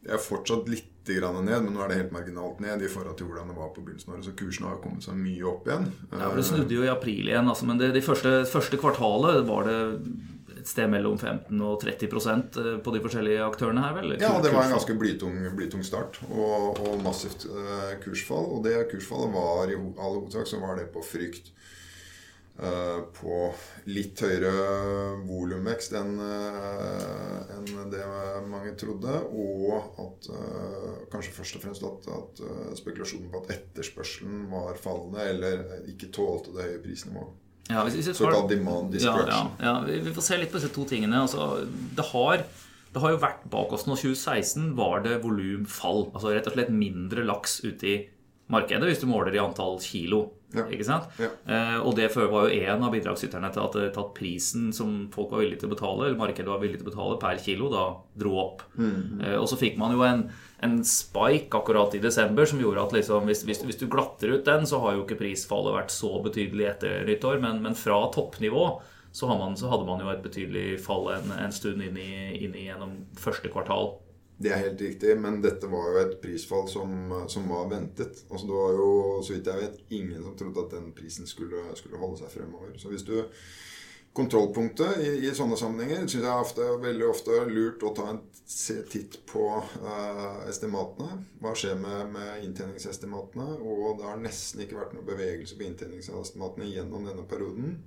Det 0.04 0.14
er 0.16 0.20
fortsatt 0.20 0.68
litt 0.68 0.86
ned, 1.10 1.64
men 1.64 1.72
nå 1.74 1.80
er 1.82 1.90
det 1.90 1.96
helt 1.96 2.12
marginalt 2.14 2.60
ned 2.62 2.84
i 2.84 2.88
forhold 2.88 3.16
til 3.18 3.26
hvordan 3.26 3.48
det 3.50 3.56
var 3.56 3.72
på 3.74 3.82
begynnelsen 3.82 4.12
av 4.12 4.18
året. 4.18 4.26
Så 4.28 4.34
kursene 4.38 4.68
har 4.68 4.76
kommet 4.78 5.02
seg 5.02 5.16
mye 5.18 5.46
opp 5.48 5.66
igjen. 5.66 5.88
Ja, 6.12 6.28
for 6.28 6.36
Det 6.38 6.44
snudde 6.46 6.76
jo 6.76 6.84
i 6.84 6.92
april 6.92 7.30
igjen, 7.32 7.48
altså, 7.50 7.66
men 7.66 7.80
det, 7.80 7.88
de 7.96 8.04
første, 8.04 8.34
første 8.46 8.78
kvartalet 8.78 9.40
var 9.48 9.66
det 9.66 9.78
et 10.60 10.68
sted 10.68 10.90
mellom 10.92 11.16
15 11.18 11.62
og 11.64 11.78
30 11.82 12.08
eh, 12.10 12.74
på 12.84 12.94
de 12.94 13.02
forskjellige 13.04 13.44
aktørene 13.46 13.84
her, 13.84 13.96
vel? 13.96 14.14
Ja, 14.20 14.34
det 14.42 14.52
var 14.54 14.66
en 14.66 14.76
ganske 14.76 14.96
blytung, 14.98 15.38
blytung 15.56 15.84
start 15.86 16.20
og, 16.28 16.80
og 16.80 17.00
massivt 17.04 17.46
uh, 17.48 17.96
kursfall. 18.04 18.50
Og 18.56 18.64
det 18.66 18.76
kursfallet 18.92 19.32
var 19.34 19.72
i 19.72 19.78
all 19.78 20.20
hovedsak 20.20 20.48
så 20.50 20.60
var 20.62 20.76
det 20.78 20.90
på 20.94 21.02
frykt 21.06 21.52
uh, 22.60 23.00
på 23.16 23.42
litt 23.88 24.20
høyere 24.20 24.52
volumvekst 25.28 25.96
enn 26.00 26.16
uh, 26.20 27.56
en 27.56 27.89
trodde. 28.80 29.18
Og 29.30 30.00
at 30.02 30.30
kanskje 31.12 31.36
først 31.36 31.58
og 31.58 31.64
fremst 31.66 31.86
at, 31.86 32.10
at 32.16 32.42
spekulasjonen 32.80 33.30
på 33.32 33.44
at 33.44 33.54
etterspørselen 33.58 34.48
var 34.52 34.80
fallende 34.80 35.28
eller 35.34 35.86
ikke 35.90 36.10
tålte 36.14 36.56
det 36.56 36.66
høye 36.68 36.82
prisnivået. 36.84 37.38
Ja, 37.70 37.84
Såkalt 37.86 38.48
demand 38.50 38.92
destruction. 38.92 39.28
Ja, 39.28 39.50
ja, 39.62 39.74
ja, 39.86 40.00
vi 40.02 40.14
får 40.14 40.26
se 40.26 40.38
litt 40.40 40.50
på 40.50 40.58
disse 40.58 40.72
to 40.74 40.84
tingene. 40.90 41.22
Altså, 41.22 41.66
det, 41.96 42.06
har, 42.10 42.42
det 42.90 43.02
har 43.02 43.14
jo 43.14 43.20
vært 43.22 43.44
bak 43.52 43.74
oss 43.76 43.86
nå. 43.86 43.94
2016 44.00 44.72
var 44.78 45.04
det 45.06 45.20
volumfall. 45.22 46.08
Altså 46.10 46.34
rett 46.34 46.50
og 46.50 46.56
slett 46.56 46.72
mindre 46.74 47.26
laks 47.28 47.60
ute 47.62 47.86
i 47.86 47.96
markedet 48.50 48.90
hvis 48.90 49.02
du 49.02 49.08
måler 49.10 49.34
i 49.36 49.42
antall 49.42 49.80
kilo. 49.84 50.26
Ja. 50.50 50.64
Ikke 50.66 50.86
sant? 50.86 51.06
Ja. 51.22 51.30
Eh, 51.46 51.76
og 51.78 51.94
det 51.94 52.08
var 52.16 52.48
jo 52.48 52.62
en 52.66 52.82
av 52.82 52.90
bidragsyterne 52.90 53.52
til 53.54 53.62
at, 53.62 53.76
til 53.76 53.90
tatt 53.94 54.12
prisen 54.16 54.72
som 54.74 55.04
folk 55.14 55.30
var 55.30 55.44
villige 55.44 55.62
til 55.62 55.70
å 55.70 55.74
betale, 55.76 56.08
eller 56.08 56.18
markedet 56.18 56.50
var 56.50 56.62
villig 56.62 56.80
til 56.80 56.88
å 56.88 56.90
betale 56.90 57.18
per 57.22 57.42
kilo, 57.44 57.70
da 57.70 57.84
dro 58.18 58.34
opp. 58.42 58.64
Mm. 58.74 59.20
Eh, 59.22 59.36
og 59.38 59.46
så 59.50 59.60
fikk 59.60 59.78
man 59.80 59.94
jo 59.94 60.06
en 60.06 60.24
en 60.62 60.84
spike 60.84 61.56
akkurat 61.56 61.94
i 61.94 61.98
desember 61.98 62.44
som 62.44 62.60
gjorde 62.60 62.82
at 62.82 62.92
liksom, 62.92 63.24
hvis, 63.30 63.44
hvis, 63.48 63.62
hvis, 63.64 63.78
du 63.80 63.86
glatter 63.88 64.34
ut 64.34 64.44
den, 64.44 64.66
så 64.68 64.80
har 64.82 64.96
jo 64.96 65.06
ikke 65.06 65.16
prisfallet 65.22 65.72
vært 65.72 65.94
så 65.94 66.10
betydelig 66.20 66.66
etter 66.68 67.06
nyttår. 67.08 67.40
Men, 67.40 67.62
men 67.64 67.76
fra 67.78 68.02
toppnivå 68.12 68.66
så, 69.10 69.30
man, 69.32 69.56
så, 69.56 69.70
hadde 69.72 69.88
man 69.88 70.04
jo 70.04 70.10
et 70.12 70.22
betydelig 70.22 70.82
fall 70.84 71.08
en, 71.16 71.32
en 71.46 71.54
stund 71.54 71.80
inn 71.82 71.96
i, 71.96 72.12
inn 72.44 72.52
i, 72.52 72.66
gjennom 72.68 72.92
første 73.18 73.48
kvartal. 73.50 73.94
Det 74.40 74.52
er 74.52 74.62
helt 74.62 74.80
riktig, 74.80 75.14
men 75.20 75.42
dette 75.44 75.68
var 75.68 75.90
jo 75.92 75.98
et 76.00 76.14
prisfall 76.22 76.68
som, 76.72 77.12
som 77.28 77.48
var 77.52 77.66
ventet. 77.68 78.22
Altså 78.30 78.46
Det 78.48 78.54
var 78.56 78.78
jo, 78.78 78.92
så 79.20 79.34
vidt 79.34 79.50
jeg 79.52 79.64
vet, 79.66 79.82
ingen 79.92 80.22
som 80.24 80.36
trodde 80.38 80.62
at 80.64 80.76
den 80.78 80.92
prisen 80.96 81.28
skulle, 81.28 81.60
skulle 81.76 82.00
holde 82.00 82.22
seg 82.22 82.32
fremover. 82.32 82.72
Så 82.80 82.88
hvis 82.88 83.04
du 83.04 83.18
kontrollpunktet 84.16 84.98
i, 85.04 85.10
i 85.28 85.34
sånne 85.36 85.58
sammenhenger 85.60 86.08
syns 86.08 86.24
jeg 86.24 86.44
ofte, 86.46 86.66
veldig 86.82 87.06
ofte 87.06 87.36
er 87.36 87.52
lurt 87.52 87.84
å 87.86 87.92
ta 87.94 88.08
en 88.10 88.22
titt 88.90 89.20
på 89.30 89.44
uh, 89.60 90.40
estimatene. 90.50 91.20
Hva 91.42 91.54
skjer 91.54 91.76
med, 91.78 92.10
med 92.16 92.46
inntjeningsestimatene? 92.48 93.60
Og 93.60 94.00
det 94.00 94.08
har 94.08 94.22
nesten 94.24 94.64
ikke 94.64 94.80
vært 94.80 94.96
noe 94.96 95.06
bevegelse 95.06 95.58
på 95.58 95.68
inntjeningsestimatene 95.68 96.72
gjennom 96.72 97.06
denne 97.06 97.26
perioden. 97.30 97.78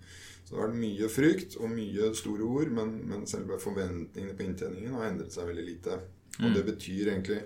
Så 0.44 0.54
det 0.54 0.62
har 0.62 0.70
vært 0.70 0.84
mye 0.86 1.12
frykt 1.12 1.58
og 1.60 1.72
mye 1.74 2.14
store 2.20 2.48
ord, 2.48 2.72
men, 2.78 2.98
men 3.10 3.28
selve 3.30 3.60
forventningene 3.64 4.38
på 4.38 4.48
inntjeningen 4.48 4.96
har 5.00 5.10
endret 5.10 5.36
seg 5.36 5.50
veldig 5.50 5.68
lite. 5.68 6.00
Og 6.40 6.50
mm. 6.50 6.56
det 6.58 6.66
betyr 6.72 7.14
egentlig 7.14 7.44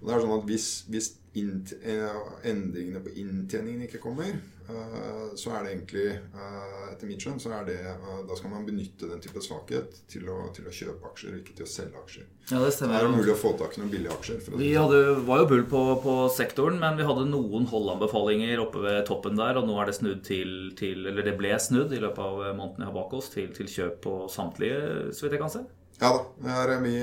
og 0.00 0.08
det 0.08 0.16
er 0.16 0.24
sånn 0.24 0.36
at 0.36 0.50
Hvis, 0.50 0.66
hvis 0.92 1.14
eh, 1.36 2.20
endringene 2.48 3.00
på 3.04 3.14
inntjeningen 3.20 3.86
ikke 3.86 4.00
kommer, 4.00 4.30
uh, 4.70 5.34
så 5.36 5.52
er 5.52 5.66
det 5.66 5.72
egentlig, 5.74 6.04
uh, 6.32 6.86
etter 6.88 7.10
mitt 7.10 7.20
skjønn, 7.20 7.36
så 7.42 7.52
er 7.58 7.66
det 7.68 7.76
uh, 7.84 8.22
Da 8.24 8.38
skal 8.38 8.54
man 8.54 8.64
benytte 8.64 9.08
den 9.10 9.20
type 9.20 9.42
svakhet 9.44 9.98
til 10.08 10.30
å, 10.32 10.38
til 10.56 10.68
å 10.68 10.72
kjøpe 10.72 11.10
aksjer, 11.10 11.36
ikke 11.42 11.58
til 11.58 11.66
å 11.66 11.68
selge 11.68 12.00
aksjer. 12.00 12.26
Ja, 12.48 12.62
det 12.62 12.72
stemmer. 12.76 12.96
Det 12.96 13.10
er 13.10 13.18
mulig 13.18 13.34
å 13.34 13.38
få 13.40 13.52
tak 13.60 13.76
i 13.76 13.82
noen 13.82 13.92
billige 13.92 14.16
aksjer. 14.16 14.40
vi 14.40 14.48
sånn. 14.48 14.64
hadde, 14.80 15.00
var 15.28 15.42
jo 15.42 15.48
bull 15.52 15.64
på, 15.68 15.84
på, 16.04 16.16
sektoren, 16.36 16.80
men 16.82 16.96
vi 17.00 17.08
hadde 17.08 17.28
noen 17.28 17.68
holdanbefalinger 17.72 18.64
oppe 18.64 18.84
ved 18.84 19.02
toppen 19.08 19.36
der, 19.36 19.60
og 19.60 19.68
nå 19.68 19.76
er 19.80 19.90
det 19.90 19.98
snudd 20.00 20.22
til, 20.28 20.54
til 20.78 21.08
Eller 21.12 21.26
det 21.26 21.36
ble 21.40 21.52
snudd 21.60 21.92
i 21.92 22.00
løpet 22.00 22.24
av 22.24 22.44
måneden 22.56 22.86
jeg 22.86 22.92
har 22.92 22.96
bak 22.96 23.16
oss, 23.16 23.32
til, 23.32 23.52
til 23.56 23.68
kjøp 23.68 24.00
på 24.08 24.20
samtlige, 24.32 25.10
så 25.12 25.26
vidt 25.26 25.36
jeg 25.36 25.44
kan 25.44 25.52
se. 25.58 25.66
Ja 26.00 26.12
da. 26.12 26.80
Vi, 26.82 26.96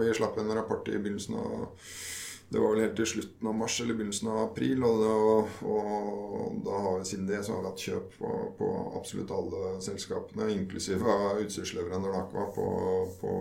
vi 0.00 0.14
slapp 0.16 0.38
en 0.38 0.54
rapport 0.54 0.88
i 0.88 0.98
begynnelsen 0.98 1.38
av 1.40 1.68
det 2.54 2.60
var 2.60 2.74
vel 2.74 2.84
helt 2.84 2.94
til 2.94 3.08
slutten 3.08 3.48
av 3.50 3.54
mars 3.58 3.80
eller 3.82 3.96
begynnelsen 3.98 4.28
av 4.30 4.36
april. 4.44 4.84
Og, 4.86 5.00
det, 5.02 5.14
og 5.66 6.58
da 6.62 6.80
har 6.86 6.98
vi 7.00 7.08
siden 7.08 7.26
det 7.26 7.40
så 7.42 7.56
har 7.56 7.64
vi 7.64 7.70
hatt 7.72 7.84
kjøp 7.88 8.18
på, 8.20 8.32
på 8.60 8.68
absolutt 9.00 9.32
alle 9.34 9.72
selskapene, 9.82 10.50
inklusiv 10.54 11.02
av 11.02 11.40
utstyrsleverandøren 11.42 12.20
Aqua 12.20 12.46
på, 12.54 12.66
på, 13.18 13.32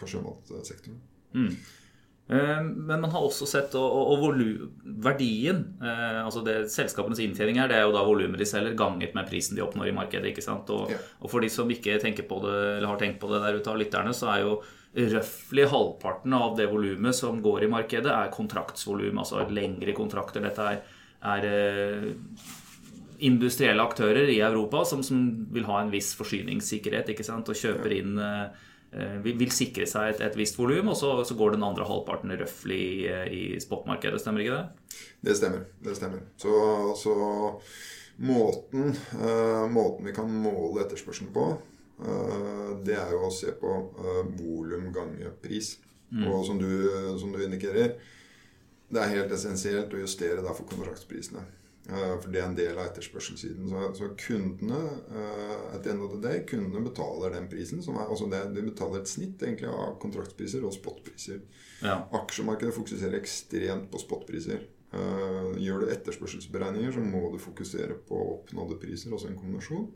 på 0.00 0.10
sjømatsektoren. 0.10 0.98
Mm. 1.36 1.52
Eh, 2.28 2.62
men 2.62 3.00
man 3.00 3.10
har 3.12 3.22
også 3.22 3.46
sett 3.46 3.74
og, 3.78 3.86
og, 3.86 4.24
og 4.26 4.96
verdien 5.04 5.60
eh, 5.78 6.16
altså 6.24 6.40
det 6.42 6.56
Selskapenes 6.74 7.20
inntjening 7.22 7.60
er, 7.62 7.70
det 7.70 7.76
er 7.78 7.84
jo 7.86 7.92
da 7.94 8.02
volumet 8.02 8.40
de 8.42 8.48
selger, 8.50 8.74
ganget 8.78 9.14
med 9.14 9.28
prisen 9.30 9.54
de 9.54 9.62
oppnår 9.62 9.92
i 9.92 9.94
markedet. 9.94 10.32
ikke 10.32 10.44
sant? 10.44 10.72
Og, 10.74 10.90
ja. 10.90 10.98
og, 11.20 11.30
for 11.30 11.44
de 11.44 11.52
som 11.52 11.70
ikke 11.70 12.00
tenker 12.02 12.26
på 12.26 12.40
det, 12.42 12.56
eller 12.78 12.90
har 12.90 12.98
tenkt 13.02 13.22
på 13.22 13.30
det 13.30 13.44
der 13.44 13.60
ute 13.60 13.70
av 13.70 13.78
lytterne, 13.78 14.16
så 14.16 14.32
er 14.34 14.42
jo 14.42 14.58
røftlig 14.96 15.66
halvparten 15.70 16.34
av 16.34 16.54
det 16.58 16.66
volumet 16.72 17.14
som 17.14 17.38
går 17.44 17.66
i 17.66 17.70
markedet, 17.70 18.10
er 18.10 18.32
kontraktsvolum, 18.34 19.18
altså 19.20 19.44
lengre 19.52 19.92
kontrakter. 19.94 20.42
Dette 20.42 20.70
er, 20.72 20.80
er 21.36 21.50
eh, 21.50 22.06
industrielle 23.26 23.84
aktører 23.84 24.28
i 24.32 24.40
Europa 24.40 24.82
som, 24.88 25.02
som, 25.06 25.22
vil 25.52 25.68
ha 25.68 25.82
en 25.82 25.92
viss 25.92 26.14
forsyningssikkerhet 26.18 27.12
ikke 27.12 27.26
sant? 27.26 27.48
og 27.48 27.58
kjøper 27.60 27.94
inn 27.96 28.18
eh, 28.18 28.64
vil, 28.94 29.34
vil 29.36 29.50
sikre 29.52 29.84
seg 29.90 30.14
et, 30.14 30.20
et 30.24 30.36
visst 30.38 30.56
volum, 30.56 30.92
og 30.92 30.96
så, 30.96 31.10
så, 31.26 31.34
går 31.36 31.56
den 31.56 31.64
andre 31.66 31.84
halvparten 31.84 32.32
røftlig 32.38 32.78
i, 32.78 33.10
i 33.28 33.42
spotmarkedet. 33.60 34.22
Stemmer 34.22 34.44
ikke 34.44 34.56
det? 34.56 35.00
Det 35.26 35.36
stemmer. 35.36 35.66
det 35.84 35.96
stemmer. 35.98 36.22
Så, 36.40 36.52
så 37.00 37.16
måten, 38.16 38.94
uh, 39.20 39.70
måten 39.70 40.06
vi 40.06 40.14
kan 40.16 40.30
måle 40.30 40.84
etterspørselen 40.84 41.32
på, 41.34 41.48
uh, 42.06 42.70
det 42.86 42.96
er 42.96 43.12
jo 43.12 43.26
å 43.26 43.34
se 43.34 43.52
på 43.60 43.74
uh, 43.98 44.22
volum 44.38 44.88
ganger 44.94 45.34
pris. 45.42 45.76
Mm. 46.10 46.26
Og 46.30 46.44
som 46.46 46.58
du, 46.60 46.70
som 47.18 47.32
du, 47.34 47.42
indikerer, 47.44 47.96
det 48.88 49.02
er 49.02 49.14
helt 49.16 49.32
essensielt 49.34 49.94
å 49.94 50.00
justere 50.00 50.44
derfor 50.44 50.68
kontraktsprisene. 50.70 51.42
Uh, 51.86 52.16
for 52.18 52.32
det 52.34 52.40
er 52.40 52.48
en 52.48 52.56
del 52.58 52.74
av 52.74 52.88
etterspørselssiden. 52.88 53.68
Så, 53.70 53.82
så 53.94 54.08
kundene 54.18 54.78
uh, 55.06 55.74
at 55.76 55.84
the 55.84 55.92
end 55.92 56.02
of 56.02 56.16
the 56.16 56.18
day, 56.22 56.40
kundene 56.48 56.82
betaler 56.82 57.36
den 57.36 57.46
prisen. 57.50 57.82
Som 57.84 58.00
er, 58.00 58.08
altså 58.10 58.26
det, 58.32 58.40
de 58.56 58.64
betaler 58.66 59.04
et 59.04 59.10
snitt 59.10 59.42
egentlig 59.42 59.70
av 59.70 59.94
kontraktpriser 60.02 60.66
og 60.66 60.74
spotpriser. 60.74 61.44
Ja. 61.84 62.00
Aksjemarkedet 62.18 62.74
fokuserer 62.74 63.14
ekstremt 63.20 63.86
på 63.92 64.02
spotpriser. 64.02 64.66
Uh, 64.90 65.54
gjør 65.62 65.84
du 65.84 65.94
etterspørselsberegninger, 65.94 66.90
så 66.96 67.06
må 67.06 67.28
du 67.30 67.38
fokusere 67.42 68.00
på 68.08 68.18
oppnådde 68.34 68.80
priser, 68.82 69.14
også 69.14 69.30
en 69.30 69.38
kombinasjon. 69.38 69.88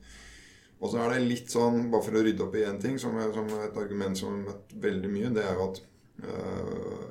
Og 0.80 0.92
så 0.92 1.02
er 1.02 1.16
det 1.16 1.26
litt 1.26 1.50
sånn, 1.52 1.88
bare 1.90 2.06
for 2.06 2.16
å 2.16 2.23
rydde 2.25 2.47
opp 2.47 2.54
i 2.56 2.66
én 2.68 2.78
ting, 2.80 3.02
som, 3.02 3.18
som, 3.35 3.50
et 3.66 3.76
argument 3.82 4.16
som 4.16 4.30
har 4.30 4.47
møtt 4.47 4.78
veldig 4.80 5.11
mye, 5.12 5.35
det 5.35 5.42
er 5.44 5.59
jo 5.59 5.66
at 5.66 5.87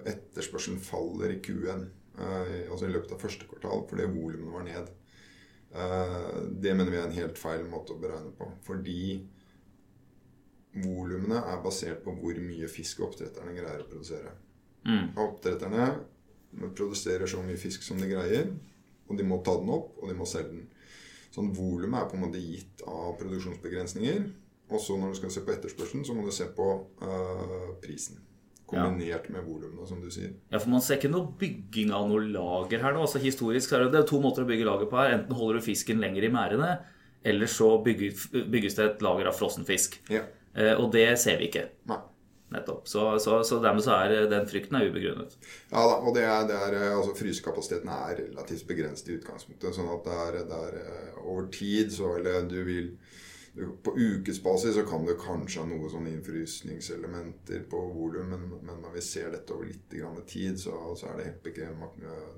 etterspørselen 0.09 0.81
faller 0.81 1.31
i 1.33 1.39
Q1. 1.41 1.83
Uh, 2.19 2.67
altså 2.67 2.87
i 2.87 2.93
løpet 2.93 3.13
av 3.15 3.21
første 3.21 3.47
kvartal, 3.47 3.85
fordi 3.89 4.07
volumene 4.11 4.55
var 4.55 4.65
ned. 4.67 4.89
Uh, 5.71 6.39
det 6.59 6.73
mener 6.75 6.91
vi 6.91 6.99
er 6.99 7.07
en 7.07 7.19
helt 7.19 7.39
feil 7.39 7.63
måte 7.69 7.95
å 7.95 8.01
beregne 8.01 8.33
på. 8.35 8.49
Fordi 8.67 9.01
volumene 10.83 11.41
er 11.49 11.63
basert 11.63 12.03
på 12.03 12.13
hvor 12.19 12.41
mye 12.43 12.69
fisk 12.71 13.05
oppdretterne 13.07 13.55
greier 13.55 13.83
å 13.83 13.89
produsere. 13.89 14.33
Mm. 14.85 15.15
Oppdretterne 15.19 15.87
produserer 16.75 17.29
så 17.29 17.41
mye 17.45 17.59
fisk 17.59 17.83
som 17.85 17.99
de 18.01 18.09
greier, 18.09 18.51
og 19.09 19.17
de 19.17 19.25
må 19.25 19.39
ta 19.45 19.55
den 19.59 19.71
opp, 19.73 19.95
og 20.01 20.11
de 20.11 20.17
må 20.17 20.27
selge 20.29 20.57
den. 20.57 20.67
Sånn 21.33 21.51
Volumet 21.53 22.01
er 22.01 22.09
på 22.09 22.17
en 22.17 22.23
måte 22.25 22.41
gitt 22.41 22.83
av 22.89 23.13
produksjonsbegrensninger. 23.19 24.23
Og 24.69 24.81
så 24.81 24.97
når 24.97 25.13
du 25.13 25.19
skal 25.19 25.33
se 25.33 25.43
på 25.45 25.53
etterspørselen, 25.53 26.05
så 26.05 26.15
må 26.17 26.25
du 26.25 26.33
se 26.33 26.45
på 26.53 26.67
uh, 27.01 27.69
prisen. 27.81 28.19
Kombinert 28.69 29.27
ja. 29.29 29.35
med 29.35 29.47
volumene, 29.47 29.87
som 29.89 30.01
du 30.03 30.09
sier. 30.13 30.35
Ja, 30.51 30.59
for 30.59 30.71
Man 30.73 30.83
ser 30.85 30.99
ikke 30.99 31.11
noe 31.11 31.33
bygging 31.39 31.93
av 31.95 32.07
noe 32.11 32.21
lager 32.25 32.83
her. 32.83 32.95
nå. 32.95 33.05
Altså 33.05 33.21
Historisk 33.23 33.73
er 33.73 33.85
det, 33.85 33.93
det 33.95 34.03
er 34.03 34.09
to 34.11 34.21
måter 34.23 34.45
å 34.45 34.49
bygge 34.49 34.67
lager 34.67 34.91
på 34.91 34.99
her. 35.01 35.15
Enten 35.17 35.37
holder 35.37 35.59
du 35.59 35.67
fisken 35.69 36.03
lenger 36.03 36.27
i 36.27 36.33
merdene, 36.33 36.75
eller 37.27 37.51
så 37.51 37.73
bygges, 37.83 38.29
bygges 38.31 38.77
det 38.77 38.85
et 38.85 39.03
lager 39.05 39.31
av 39.31 39.35
frossen 39.39 39.67
fisk. 39.67 39.99
Ja. 40.13 40.23
Eh, 40.53 40.75
og 40.75 40.91
det 40.95 41.09
ser 41.21 41.41
vi 41.41 41.49
ikke. 41.49 41.67
Nei. 41.89 41.99
Nettopp. 42.49 42.87
Så, 42.89 43.03
så, 43.21 43.43
så, 43.45 43.59
dermed 43.61 43.83
så 43.85 43.93
er 43.93 44.25
den 44.29 44.47
frykten 44.49 44.79
er 44.79 44.87
ubegrunnet. 44.89 45.35
Ja 45.69 45.83
da, 45.85 45.99
og 46.01 46.15
det 46.15 46.23
er, 46.25 46.47
det 46.49 46.55
er, 46.57 46.77
altså 46.95 47.13
Frysekapasiteten 47.19 47.91
er 47.93 48.15
relativt 48.23 48.65
begrenset 48.69 49.11
i 49.11 49.19
utgangspunktet. 49.19 49.75
sånn 49.75 49.91
at 49.93 50.07
det 50.07 50.15
er, 50.23 50.37
det 50.49 50.61
er 50.69 50.79
eh, 50.81 51.19
over 51.21 51.45
tid 51.53 51.93
så 51.93 52.15
Eller 52.17 52.47
du 52.49 52.57
vil 52.65 52.89
på 53.83 53.93
ukesbasis 53.97 54.75
så 54.75 54.83
kan 54.87 55.05
det 55.05 55.17
kanskje 55.19 55.63
ha 55.63 55.67
noen 55.67 55.91
sånne 55.91 56.11
innfrysningselementer 56.13 57.63
på 57.71 57.79
volum, 57.93 58.29
men, 58.31 58.45
men, 58.61 58.81
når 58.83 58.93
vi 58.95 59.03
ser 59.03 59.31
dette 59.33 59.55
over 59.55 59.67
litt 59.67 59.95
grann 59.95 60.19
tid, 60.29 60.59
så, 60.61 60.75
så, 60.99 61.09
er 61.09 61.19
det 61.19 61.25
helt, 61.29 61.49
ikke, 61.51 61.69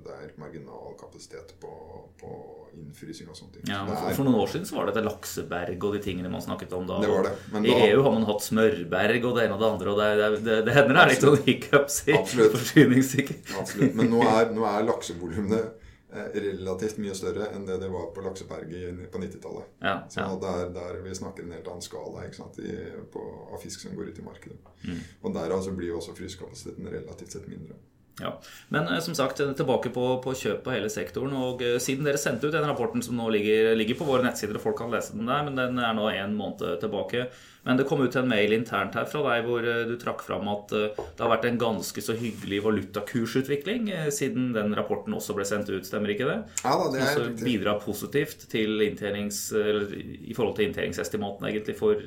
det 0.06 0.16
er 0.16 0.32
marginal 0.40 0.96
kapasitet 1.00 1.54
på, 1.62 1.72
på 2.20 2.32
innfrysing 2.78 3.28
og 3.30 3.38
sånne 3.38 3.58
ting. 3.58 3.68
Ja, 3.70 3.82
for, 3.86 3.98
er, 3.98 4.16
for, 4.16 4.28
noen 4.28 4.40
år 4.40 4.54
siden 4.54 4.66
så 4.68 4.78
var 4.78 4.88
det 4.88 4.96
dette 4.96 5.06
lakseberg 5.10 5.86
og 5.88 5.98
de 5.98 6.02
tingene 6.08 6.32
man 6.32 6.44
snakket 6.44 6.72
om 6.78 6.88
da. 6.88 7.02
Det 7.04 7.12
var 7.12 7.28
det. 7.28 7.36
I 7.60 7.62
da, 7.68 7.76
EU 7.90 8.06
har 8.06 8.16
man 8.16 8.26
hatt 8.30 8.46
smørberg 8.46 9.28
og 9.28 9.36
det 9.36 9.46
ene 9.46 9.58
og 9.58 9.62
det 9.62 9.70
andre, 9.76 9.92
og 9.92 10.02
det, 10.02 10.32
det, 10.48 10.58
det 10.66 10.78
hender 10.78 10.96
det 10.96 11.04
er 11.04 11.14
litt 11.14 11.28
sånn 11.28 11.46
hiccups 11.46 12.02
i 12.08 12.18
forsyningssikkerhet. 12.56 13.54
Absolutt. 13.60 13.94
Men 14.00 14.12
nå 14.16 14.24
er, 14.26 14.50
nå 14.56 14.66
er 14.68 14.88
laksevolumene 14.88 15.62
Eh, 15.62 15.81
relativt 16.12 16.98
mye 17.00 17.14
større 17.16 17.48
enn 17.56 17.64
det 17.66 17.78
det 17.80 17.88
var 17.92 18.10
på 18.14 18.24
Lakseberget 18.24 19.06
på 19.12 19.20
90-tallet. 19.22 19.70
Ja, 19.80 19.94
så 20.12 20.20
ja. 20.20 20.26
der, 20.42 20.72
der 20.74 20.98
vi 21.04 21.14
snakker 21.16 21.46
en 21.46 21.54
helt 21.56 21.68
annen 21.68 21.84
skala 21.84 22.26
I, 22.26 22.74
på, 23.12 23.22
av 23.52 23.62
fisk 23.62 23.80
som 23.80 23.96
går 23.96 24.12
ut 24.12 24.18
i 24.18 24.26
markedet. 24.26 24.58
Mm. 24.84 25.00
Og 25.22 25.34
derav 25.34 25.56
altså 25.56 25.72
blir 25.76 25.92
jo 25.92 26.00
også 26.02 26.16
frysekapasiteten 26.18 26.90
relativt 26.92 27.38
sett 27.38 27.48
mindre. 27.48 27.78
Ja, 28.20 28.40
Men 28.68 28.88
eh, 28.88 29.00
som 29.00 29.14
sagt, 29.14 29.36
tilbake 29.56 29.90
på, 29.90 30.04
på 30.24 30.34
kjøp 30.36 30.62
på 30.66 30.74
hele 30.74 30.90
sektoren. 30.92 31.32
og 31.36 31.62
eh, 31.64 31.78
Siden 31.80 32.04
dere 32.04 32.20
sendte 32.20 32.48
ut 32.48 32.54
den 32.54 32.66
rapporten 32.68 33.04
som 33.04 33.16
nå 33.16 33.28
ligger, 33.32 33.72
ligger, 33.78 33.96
på 33.98 34.08
våre 34.08 34.26
nettsider, 34.26 34.58
og 34.58 34.66
folk 34.66 34.78
kan 34.82 34.92
lese 34.92 35.16
den 35.16 35.30
der, 35.30 35.46
men 35.46 35.56
den 35.56 35.80
er 35.80 35.96
nå 35.96 36.10
en 36.10 36.36
måned 36.36 36.82
tilbake. 36.82 37.26
Men 37.64 37.78
det 37.78 37.86
kom 37.88 38.02
ut 38.02 38.16
en 38.18 38.28
mail 38.28 38.52
internt 38.56 38.96
her 38.98 39.06
fra 39.08 39.22
deg 39.28 39.48
hvor 39.48 39.64
eh, 39.64 39.84
du 39.88 39.96
trakk 40.00 40.24
fram 40.26 40.50
at 40.52 40.74
det 40.74 41.22
har 41.22 41.32
vært 41.32 41.48
en 41.48 41.60
ganske 41.62 42.04
så 42.04 42.16
hyggelig 42.18 42.60
valutakursutvikling 42.66 43.88
siden 44.12 44.52
den 44.56 44.76
rapporten 44.76 45.14
også 45.16 45.36
ble 45.38 45.46
sendt 45.48 45.70
ut, 45.72 45.86
stemmer 45.86 46.12
ikke 46.12 46.28
det? 46.28 46.38
Ja 46.66 46.76
da, 46.76 46.88
det 46.92 47.02
er 47.02 47.12
Som 47.14 47.28
også 47.30 47.46
bidrar 47.46 47.82
positivt 47.82 48.48
til 48.52 48.82
i 48.82 48.92
forhold 48.92 50.56
til 50.58 50.68
inntjeningsestimatene, 50.68 51.52
egentlig, 51.52 51.78
for 51.78 52.02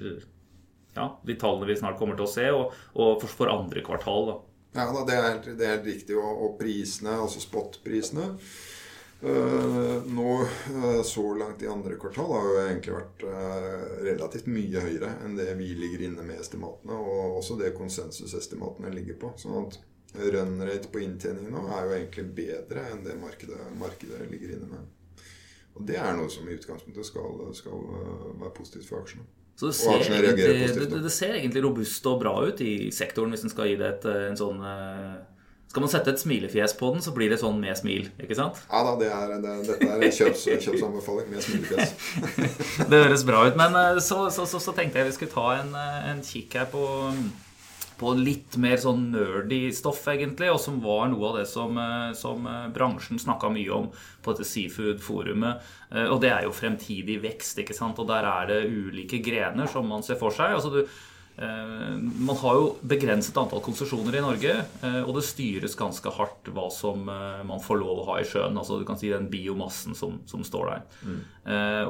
ja, 0.95 1.07
de 1.27 1.35
tallene 1.39 1.67
vi 1.67 1.79
snart 1.79 1.97
kommer 1.99 2.19
til 2.19 2.27
å 2.27 2.31
se, 2.31 2.51
og, 2.55 2.75
og 2.93 3.23
for, 3.23 3.39
for 3.41 3.51
andre 3.51 3.81
kvartal. 3.85 4.29
da. 4.29 4.43
Ja, 4.75 4.91
da, 4.91 5.05
det, 5.07 5.15
er 5.15 5.37
det, 5.55 5.65
er 5.65 5.77
helt, 5.77 5.85
riktig. 5.85 6.17
Og, 6.19 6.41
og 6.45 6.55
prisene, 6.59 7.13
altså 7.23 7.39
spot-prisene 7.39 8.25
uh, 9.23 10.01
Nå 10.11 10.31
uh, 10.43 11.01
så 11.07 11.23
langt 11.39 11.63
i 11.63 11.69
andre 11.71 11.95
kvartal 12.01 12.33
har 12.35 12.47
jo 12.49 12.57
egentlig 12.65 12.95
vært 12.97 13.23
uh, 13.23 13.77
relativt 14.03 14.49
mye 14.51 14.83
høyere 14.83 15.13
enn 15.23 15.37
det 15.39 15.47
vi 15.61 15.69
ligger 15.79 16.03
inne 16.09 16.25
med 16.27 16.41
estimatene, 16.43 16.97
og 16.99 17.39
også 17.39 17.55
det 17.61 17.71
konsensusestimatene 17.77 18.91
ligger 18.97 19.19
på. 19.21 19.31
sånn 19.39 19.61
at 19.63 19.79
run 20.35 20.59
rate 20.63 20.91
på 20.91 21.01
inntjening 21.03 21.47
nå 21.51 21.65
er 21.75 21.87
jo 21.87 21.95
egentlig 21.95 22.27
bedre 22.35 22.85
enn 22.91 23.07
det 23.07 23.15
markedet, 23.19 23.63
markedet 23.79 24.27
ligger 24.31 24.57
inne 24.57 24.69
med. 24.75 25.23
Og 25.75 25.87
det 25.87 25.97
er 25.99 26.13
noe 26.15 26.31
som 26.31 26.47
i 26.47 26.55
utgangspunktet 26.55 27.07
skal, 27.07 27.41
skal 27.55 27.81
være 28.39 28.53
positivt 28.55 28.87
for 28.91 29.03
aksjene. 29.03 29.27
Så 29.55 29.69
det 29.69 29.75
ser, 29.77 30.01
egentlig, 30.03 30.89
det, 30.91 30.97
det 31.03 31.11
ser, 31.13 31.37
egentlig, 31.37 31.63
robust 31.63 32.07
og 32.11 32.19
bra 32.19 32.33
ut 32.43 32.59
i 32.61 32.91
sektoren, 32.91 33.31
hvis 33.31 33.45
en 33.47 33.53
skal 33.53 33.69
gi 33.69 33.77
det 33.79 33.87
et, 33.87 34.07
en 34.27 34.35
sånn 34.35 34.59
eh, 34.59 35.13
Skal 35.71 35.85
man 35.85 35.91
sette 35.93 36.11
et 36.11 36.19
smilefjes 36.19 36.75
på 36.79 36.89
den, 36.91 37.03
så 37.03 37.13
blir 37.15 37.31
det 37.31 37.39
sånn 37.39 37.61
med 37.61 37.79
smil. 37.79 38.09
ikke 38.19 38.35
sant? 38.35 38.59
Ja 38.67 38.83
da, 38.83 38.97
det 38.99 39.07
er, 39.15 39.31
det, 39.45 39.55
dette 39.69 39.89
er 39.95 40.11
kjøps, 40.19 40.43
kjøpsanbefaling 40.67 41.31
med 41.31 41.47
smilefjes. 41.47 41.95
det 42.91 43.01
høres 43.05 43.23
bra 43.27 43.45
ut. 43.47 43.55
Men 43.59 43.79
eh, 43.79 44.03
så, 44.03 44.25
så, 44.27 44.43
så, 44.43 44.59
så, 44.59 44.75
tenkte 44.75 44.99
jeg 44.99 45.13
vi 45.13 45.17
skulle 45.21 45.35
ta 45.37 45.47
en, 45.61 45.71
eh, 45.79 46.11
en 46.11 46.23
kikk 46.23 46.59
her 46.59 46.67
på, 46.75 46.83
på 47.99 48.11
litt 48.19 48.57
mer 48.61 48.77
sånn 48.81 49.09
nerdy 49.13 49.69
stoff, 49.75 50.03
egentlig. 50.11 50.51
Og 50.53 50.59
som 50.61 50.81
var 50.83 51.07
noe 51.11 51.31
av 51.31 51.39
det 51.39 51.47
som, 51.51 51.77
eh, 51.77 52.11
som 52.17 52.47
bransjen 52.75 53.21
snakka 53.21 53.51
mye 53.53 53.71
om 53.71 53.89
på 54.21 54.35
dette 54.35 54.47
Seafood-forumet. 54.49 55.73
Og 56.09 56.19
det 56.19 56.31
er 56.33 56.43
jo 56.43 56.51
fremtidig 56.51 57.19
vekst, 57.23 57.59
ikke 57.61 57.75
sant. 57.77 57.99
Og 58.01 58.07
der 58.09 58.25
er 58.25 58.47
det 58.49 58.63
ulike 58.67 59.21
grener 59.23 59.69
som 59.69 59.87
man 59.87 60.03
ser 60.03 60.17
for 60.19 60.33
seg. 60.33 60.57
altså 60.57 60.73
du 60.73 60.81
Eh, 60.81 61.14
man 61.37 62.37
har 62.39 62.55
jo 62.55 62.67
begrenset 62.87 63.35
antall 63.37 63.59
konsesjoner 63.63 64.15
i 64.15 64.21
Norge, 64.23 64.53
eh, 64.87 65.01
og 65.01 65.17
det 65.17 65.25
styres 65.27 65.75
ganske 65.75 66.13
hardt 66.15 66.47
hva 66.55 66.69
som 66.71 67.09
eh, 67.11 67.41
man 67.47 67.59
får 67.63 67.81
lov 67.81 68.01
å 68.01 68.05
ha 68.11 68.19
i 68.21 68.27
sjøen. 68.27 68.55
Altså 68.55 68.77
du 68.79 68.85
kan 68.87 68.99
si 68.99 69.11
den 69.11 69.27
biomassen 69.31 69.97
som, 69.99 70.21
som 70.29 70.45
står 70.47 70.71
der. 70.71 70.85
Mm. 71.03 71.23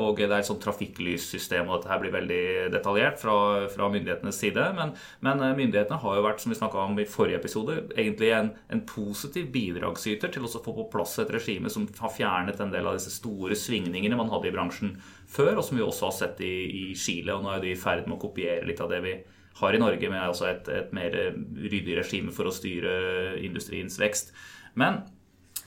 Og 0.03 0.17
det 0.19 0.25
er 0.25 0.41
et 0.41 0.47
sånt 0.49 0.59
trafikklyssystem, 0.65 1.69
og 1.69 1.77
dette 1.77 1.87
her 1.87 2.01
blir 2.01 2.11
veldig 2.11 2.47
detaljert 2.73 3.21
fra, 3.21 3.35
fra 3.71 3.87
myndighetenes 3.93 4.35
side. 4.41 4.65
Men, 4.75 4.91
men, 5.23 5.43
myndighetene 5.55 6.01
har 6.01 6.17
jo 6.17 6.25
vært, 6.25 6.41
som 6.43 6.51
vi 6.51 6.57
snakka 6.59 6.81
om 6.81 6.99
i 6.99 7.05
forrige 7.07 7.39
episode, 7.39 7.77
egentlig 7.93 8.33
en, 8.35 8.49
en 8.67 8.81
positiv 8.89 9.47
bidragsyter 9.53 10.33
til 10.33 10.43
å 10.43 10.51
få 10.51 10.73
på 10.75 10.89
plass 10.91 11.15
et 11.23 11.31
regime 11.31 11.71
som 11.71 11.87
har 12.01 12.11
fjernet 12.11 12.59
en 12.59 12.73
del 12.73 12.89
av 12.89 12.97
disse 12.97 13.13
store 13.15 13.55
svingningene 13.55 14.19
man 14.19 14.33
hadde 14.33 14.51
i 14.51 14.55
bransjen 14.57 14.97
før, 15.31 15.53
og 15.55 15.63
som 15.69 15.79
vi 15.79 15.87
også 15.87 16.09
har 16.09 16.17
sett 16.19 16.43
i, 16.43 16.55
i 16.81 16.85
Chile. 16.99 17.37
Og 17.37 17.45
nå 17.45 17.55
er 17.55 17.63
de 17.63 17.71
i 17.71 17.79
ferd 17.79 18.09
med 18.09 18.17
å 18.17 18.23
kopiere 18.27 18.67
litt 18.67 18.83
av 18.83 18.91
det 18.91 18.99
vi 19.07 19.15
har 19.61 19.75
i 19.75 19.81
Norge, 19.81 20.09
med 20.11 20.21
altså 20.21 20.49
et, 20.51 20.69
et, 20.69 20.95
mer 20.95 21.15
ryddig 21.15 21.99
regime 21.99 22.33
for 22.35 22.49
å 22.49 22.55
styre 22.55 23.35
industriens 23.43 23.99
vekst. 24.01 24.33
Men 24.75 25.05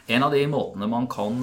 en 0.09 0.25
av 0.25 0.33
de 0.33 0.41
måtene 0.49 0.87
man 0.89 1.05
kan, 1.13 1.35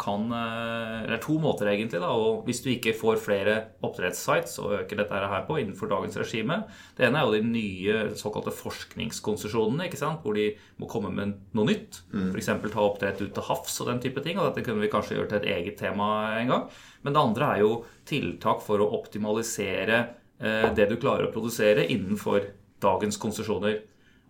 kan 0.00 0.26
Eller 0.32 1.16
to 1.16 1.38
måter, 1.40 1.70
egentlig. 1.70 2.00
da, 2.00 2.10
og 2.12 2.44
Hvis 2.44 2.60
du 2.60 2.68
ikke 2.68 2.92
får 2.92 3.22
flere 3.24 3.54
oppdrettssites 3.80 4.58
og 4.60 4.74
øker 4.82 5.00
dette 5.00 5.22
her 5.32 5.46
på 5.48 5.56
innenfor 5.56 5.88
dagens 5.88 6.18
regime 6.20 6.58
Det 6.96 7.06
ene 7.08 7.22
er 7.22 7.24
jo 7.24 7.38
de 7.38 7.48
nye 7.48 7.96
såkalte 8.20 8.52
forskningskonsesjonene, 8.52 9.88
hvor 10.20 10.36
de 10.36 10.50
må 10.76 10.88
komme 10.92 11.08
med 11.08 11.38
noe 11.56 11.70
nytt. 11.70 12.02
Mm. 12.12 12.34
F.eks. 12.36 12.52
ta 12.68 12.84
oppdrett 12.84 13.24
ut 13.24 13.32
til 13.32 13.48
havs 13.48 13.80
og 13.80 13.88
den 13.88 14.04
type 14.04 14.20
ting. 14.20 14.36
og 14.38 14.50
Dette 14.50 14.68
kunne 14.68 14.84
vi 14.84 14.92
kanskje 14.92 15.16
gjøre 15.16 15.32
til 15.32 15.40
et 15.40 15.52
eget 15.56 15.80
tema 15.80 16.36
en 16.36 16.52
gang. 16.52 16.68
Men 17.02 17.16
det 17.16 17.24
andre 17.24 17.54
er 17.54 17.64
jo 17.64 17.78
tiltak 18.04 18.60
for 18.60 18.80
å 18.80 18.92
optimalisere 19.00 20.04
Eh, 20.04 20.21
det 20.42 20.88
du 20.90 20.96
klarer 20.98 21.28
å 21.28 21.32
produsere 21.34 21.84
innenfor 21.86 22.48
dagens 22.82 23.18
konsesjoner. 23.20 23.82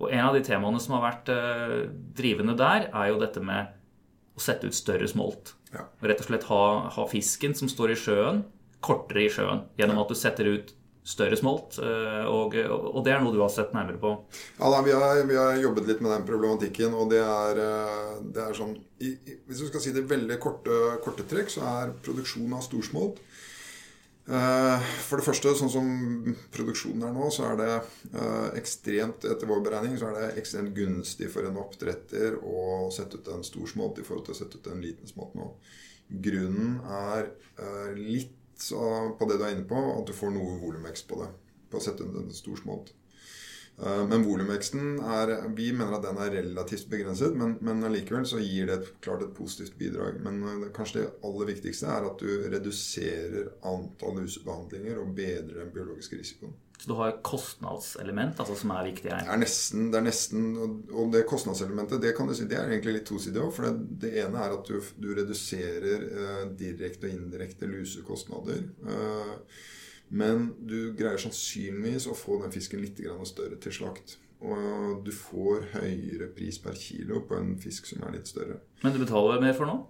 Og 0.02 0.10
En 0.10 0.26
av 0.26 0.34
de 0.34 0.42
temaene 0.44 0.80
som 0.82 0.96
har 0.96 1.04
vært 1.06 1.30
eh, 1.32 1.78
drivende 2.18 2.56
der, 2.58 2.88
er 2.90 3.12
jo 3.12 3.20
dette 3.22 3.42
med 3.44 3.72
å 4.34 4.42
sette 4.42 4.66
ut 4.66 4.76
større 4.76 5.08
smolt. 5.08 5.54
Ja. 5.72 5.86
Rett 6.02 6.22
og 6.24 6.28
slett 6.28 6.46
ha, 6.50 6.62
ha, 6.92 7.08
fisken 7.08 7.54
som 7.56 7.70
står 7.70 7.94
i 7.94 7.98
sjøen, 7.98 8.44
kortere 8.82 9.26
i 9.26 9.32
sjøen. 9.32 9.66
Gjennom 9.78 10.00
ja. 10.00 10.06
at 10.06 10.12
du 10.12 10.18
setter 10.18 10.48
ut 10.50 10.72
større 11.06 11.38
smolt. 11.38 11.78
Eh, 11.82 12.24
og, 12.26 12.56
og, 12.56 12.98
det 13.06 13.14
er 13.14 13.22
noe 13.22 13.34
du 13.34 13.40
har 13.42 13.52
sett 13.52 13.74
nærmere 13.76 14.00
på? 14.02 14.14
Ja, 14.58 14.72
da, 14.72 14.82
vi, 14.86 14.94
har, 14.96 15.22
vi, 15.28 15.38
har, 15.38 15.60
jobbet 15.62 15.90
litt 15.90 16.02
med 16.02 16.14
den 16.16 16.26
problematikken. 16.26 16.96
Og 16.98 17.12
det 17.12 17.22
er, 17.22 17.62
det 18.34 18.42
er 18.48 18.58
sånn 18.58 18.74
i, 19.02 19.14
Hvis 19.46 19.62
du 19.62 19.68
skal 19.68 19.84
si 19.84 19.94
det 19.94 20.08
veldig 20.10 20.40
korte, 20.42 20.80
korte 21.04 21.26
trekk, 21.30 21.52
så 21.52 21.66
er 21.76 21.94
produksjon 22.02 22.58
av 22.58 22.66
storsmolt 22.66 23.22
Eh, 23.22 23.31
for 24.26 25.18
det 25.18 25.26
første, 25.26 25.50
sånn 25.58 25.72
som 25.72 25.88
produksjonen 26.54 27.08
er 27.08 27.14
nå, 27.16 27.28
så 27.34 27.48
er 27.48 27.56
det 27.58 27.70
eh, 27.74 28.50
ekstremt 28.60 29.26
etter 29.26 29.50
vår 29.50 29.64
beregning, 29.66 29.96
så 29.98 30.12
er 30.12 30.18
det 30.18 30.42
ekstremt 30.42 30.74
gunstig 30.76 31.30
for 31.32 31.48
en 31.48 31.58
oppdretter 31.58 32.38
å 32.38 32.86
sette 32.94 33.18
ut 33.18 33.32
en 33.34 33.42
stor 33.46 33.66
smolt 33.72 33.98
i 33.98 34.06
forhold 34.06 34.28
til 34.28 34.36
å 34.36 34.38
sette 34.38 34.60
ut 34.60 34.70
en 34.70 34.84
liten 34.84 35.10
smolt 35.10 35.34
nå. 35.38 35.48
Grunnen 36.22 36.78
er 36.86 37.32
eh, 37.58 37.92
litt 37.98 38.38
på 38.62 39.26
det 39.26 39.40
du 39.40 39.42
er 39.42 39.56
inne 39.56 39.66
på, 39.66 39.74
at 39.74 40.06
du 40.06 40.14
får 40.14 40.30
noe 40.30 40.60
volumvekst 40.60 41.08
på 41.10 41.18
det. 41.18 41.32
På 41.72 41.80
å 41.80 41.82
sette 41.82 42.06
ut 42.06 42.18
en 42.20 42.28
stor 42.36 42.60
smolt. 42.60 42.92
Eh, 43.82 44.02
men 44.08 44.24
volumveksten 44.26 44.98
er 45.00 45.32
Vi 45.56 45.72
mener 45.74 45.96
at 45.96 46.04
den 46.06 46.18
er 46.22 46.34
relativt 46.36 46.90
begrenset, 46.92 47.34
men, 47.38 47.56
men 47.64 47.82
allikevel 47.88 48.26
så 48.28 48.40
gir 48.42 48.68
det 48.70 48.78
et, 48.78 48.90
klart 49.02 49.24
et 49.26 49.34
positivt 49.34 49.78
bidrag. 49.80 50.20
Men 50.22 50.42
eh, 50.46 50.68
kanskje 50.74 51.00
det 51.00 51.08
aller 51.26 51.50
viktigste 51.50 51.88
er 51.90 52.10
at 52.10 52.22
du 52.22 52.46
reduserer 52.52 53.50
antall 53.72 54.20
lusebehandlinger 54.22 55.02
og 55.02 55.16
bedrer 55.16 55.64
den 55.64 55.72
biologiske 55.74 56.20
risikoen. 56.20 56.54
Så 56.82 56.88
du 56.90 56.96
har 56.98 57.12
et 57.12 57.20
kostnadselement 57.22 58.40
altså, 58.42 58.56
som 58.58 58.72
er 58.74 58.88
viktig 58.88 59.10
her? 59.12 59.20
Det 59.22 59.30
er 59.30 59.38
nesten, 59.38 59.84
det 59.92 60.00
er 60.00 60.06
nesten 60.08 60.48
og 60.90 61.12
det 61.14 61.20
kostnadselementet 61.30 62.02
det 62.02 62.10
kan 62.16 62.26
du 62.26 62.34
si, 62.34 62.48
det 62.50 62.58
er 62.58 62.72
egentlig 62.72 62.96
litt 62.96 63.06
tosidig 63.06 63.38
òg. 63.38 63.52
For 63.54 63.68
det, 63.68 64.00
det, 64.02 64.16
ene 64.24 64.42
er 64.42 64.56
at 64.56 64.66
du, 64.66 64.80
du 64.98 65.12
reduserer 65.14 66.08
eh, 66.08 66.40
direkte 66.58 67.06
og 67.06 67.14
indirekte 67.14 67.70
lusekostnader. 67.70 68.66
Eh, 68.82 69.62
men 70.12 70.50
du 70.60 70.92
greier 70.98 71.20
sannsynligvis 71.20 72.10
å 72.10 72.16
få 72.16 72.42
den 72.42 72.52
fisken 72.52 72.82
litt 72.84 73.00
større 73.28 73.56
til 73.62 73.72
slakt. 73.72 74.18
Og 74.42 75.00
du 75.06 75.12
får 75.14 75.68
høyere 75.76 76.28
pris 76.34 76.58
per 76.60 76.76
kilo 76.76 77.22
på 77.28 77.38
en 77.38 77.54
fisk 77.62 77.86
som 77.88 78.02
er 78.04 78.18
litt 78.18 78.28
større. 78.28 78.58
Men 78.82 78.94
du 78.94 79.00
betaler 79.00 79.42
mer 79.42 79.56
for 79.56 79.70
noe? 79.70 79.86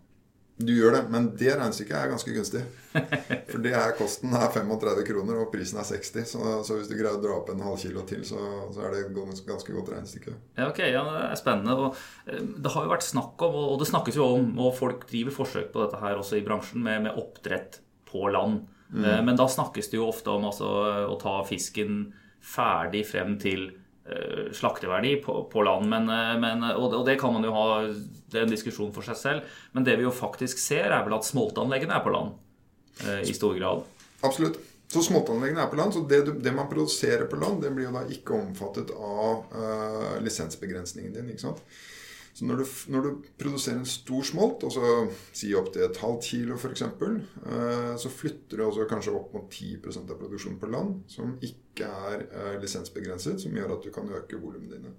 Du 0.62 0.70
gjør 0.76 0.92
det, 0.94 1.00
men 1.10 1.30
det 1.38 1.54
regnestykket 1.56 1.94
er 1.96 2.10
ganske 2.12 2.32
gunstig. 2.36 2.60
For 3.50 3.62
det 3.64 3.72
er 3.74 3.94
kosten 3.96 4.34
er 4.36 4.50
35 4.52 5.00
kroner, 5.08 5.40
og 5.40 5.48
prisen 5.50 5.80
er 5.80 5.86
60. 5.88 6.26
Så, 6.28 6.50
så 6.68 6.76
hvis 6.76 6.90
du 6.90 6.94
greier 6.94 7.16
å 7.16 7.22
dra 7.22 7.38
opp 7.38 7.48
en 7.50 7.64
halv 7.64 7.80
kilo 7.80 8.04
til, 8.06 8.20
så, 8.28 8.38
så 8.74 8.84
er 8.84 8.92
det 8.92 9.00
et 9.06 9.16
ganske 9.16 9.74
godt 9.74 9.90
regnestykke. 9.94 10.36
Ja, 10.60 10.68
ok, 10.68 10.82
ja, 10.84 11.02
Det 11.08 11.22
er 11.24 11.40
spennende. 11.40 11.78
Og 11.80 12.28
eh, 12.28 12.44
det 12.62 12.74
har 12.74 12.86
jo 12.86 12.92
vært 12.92 13.08
snakk 13.08 13.42
om, 13.48 13.56
og 13.72 13.80
det 13.80 13.88
snakkes 13.90 14.20
jo 14.20 14.28
om, 14.36 14.52
og 14.60 14.76
folk 14.78 15.08
driver 15.10 15.38
forsøk 15.40 15.72
på 15.72 15.82
dette 15.86 16.02
her 16.04 16.20
også 16.20 16.38
i 16.38 16.44
bransjen, 16.46 16.84
med, 16.84 17.08
med 17.08 17.18
oppdrett 17.18 17.80
på 18.12 18.28
land. 18.30 18.60
Mm. 18.92 19.04
Eh, 19.04 19.22
men 19.24 19.36
da 19.36 19.48
snakkes 19.48 19.90
det 19.90 19.96
jo 19.96 20.08
ofte 20.10 20.32
om 20.32 20.44
altså, 20.48 20.68
å 21.08 21.16
ta 21.20 21.40
fisken 21.48 22.04
ferdig 22.42 23.04
frem 23.06 23.36
til 23.38 23.68
uh, 23.70 24.48
slakteverdi 24.54 25.14
på, 25.22 25.36
på 25.52 25.62
land. 25.62 25.86
Men, 25.92 26.08
uh, 26.10 26.34
men, 26.42 26.64
og, 26.72 26.88
og, 26.90 27.04
det 27.06 27.14
kan 27.20 27.30
man 27.36 27.46
jo 27.46 27.52
ha 27.54 27.66
Det 27.86 28.40
er 28.40 28.48
en 28.48 28.50
diskusjon 28.50 28.90
for 28.94 29.06
seg 29.06 29.18
selv. 29.20 29.54
Men 29.76 29.86
det 29.86 29.94
vi 30.00 30.06
jo 30.08 30.14
faktisk 30.14 30.58
ser, 30.58 30.90
er 30.90 31.06
vel 31.06 31.14
at 31.16 31.28
smoltanleggene 31.28 31.94
er 31.94 32.04
på 32.04 32.12
land 32.14 32.34
uh, 33.04 33.22
i 33.22 33.36
stor 33.36 33.54
grad. 33.58 33.86
Absolutt. 34.26 34.58
Så 34.92 35.04
smoltanleggene 35.06 35.62
er 35.62 35.70
på 35.70 35.78
land. 35.78 35.94
Så 35.94 36.02
det, 36.10 36.24
det, 36.42 36.52
man 36.52 36.68
produserer 36.68 37.24
på 37.30 37.38
land, 37.40 37.62
det 37.62 37.70
blir 37.72 37.86
jo 37.86 37.94
da 37.94 38.02
ikke 38.12 38.36
omfattet 38.36 38.90
av 38.92 39.46
lisensbegrensningen 40.20 41.14
din. 41.14 41.30
ikke 41.32 41.46
sant? 41.46 41.62
Så 42.32 42.46
når 42.48 42.62
du, 42.62 42.64
når 42.94 43.04
du, 43.04 43.10
produserer 43.38 43.82
en 43.82 43.88
stor 43.88 44.24
smolt, 44.24 44.64
altså 44.64 44.92
si 45.36 45.50
opptil 45.56 45.84
et 45.84 46.00
halvt 46.00 46.28
kilo 46.30 46.56
f.eks., 46.56 46.84
eh, 46.86 47.92
så 48.00 48.12
flytter 48.12 48.56
du 48.56 48.64
altså 48.64 48.86
kanskje 48.88 49.12
opp 49.18 49.34
mot 49.36 49.52
10% 49.52 50.08
av 50.08 50.20
produksjonen 50.20 50.56
på 50.60 50.70
land, 50.72 51.02
som 51.12 51.34
ikke 51.44 51.90
er 52.08 52.24
eh, 52.30 52.56
lisensbegrenset, 52.62 53.42
som 53.42 53.58
gjør 53.58 53.76
at 53.76 53.84
du 53.84 53.92
kan 53.92 54.08
øke 54.08 54.40
volumene 54.40 54.78
dine. 54.78 54.94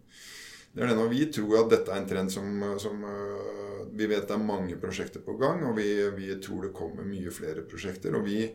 Det 0.74 0.82
er 0.82 0.90
det 0.90 0.98
når 0.98 1.10
Vi 1.10 1.26
tror 1.34 1.60
at 1.60 1.74
dette 1.74 1.94
er 1.94 2.02
en 2.02 2.08
trend 2.10 2.32
som, 2.34 2.64
som 2.82 3.04
eh, 3.06 3.82
Vi 3.94 4.08
vet 4.10 4.26
det 4.30 4.38
er 4.38 4.46
mange 4.46 4.78
prosjekter 4.82 5.22
på 5.26 5.36
gang, 5.42 5.66
og 5.70 5.76
vi, 5.78 5.90
vi 6.14 6.32
tror 6.42 6.68
det 6.68 6.74
kommer 6.78 7.06
mye 7.06 7.34
flere 7.34 7.66
prosjekter. 7.66 8.14
og 8.18 8.26
vi 8.30 8.46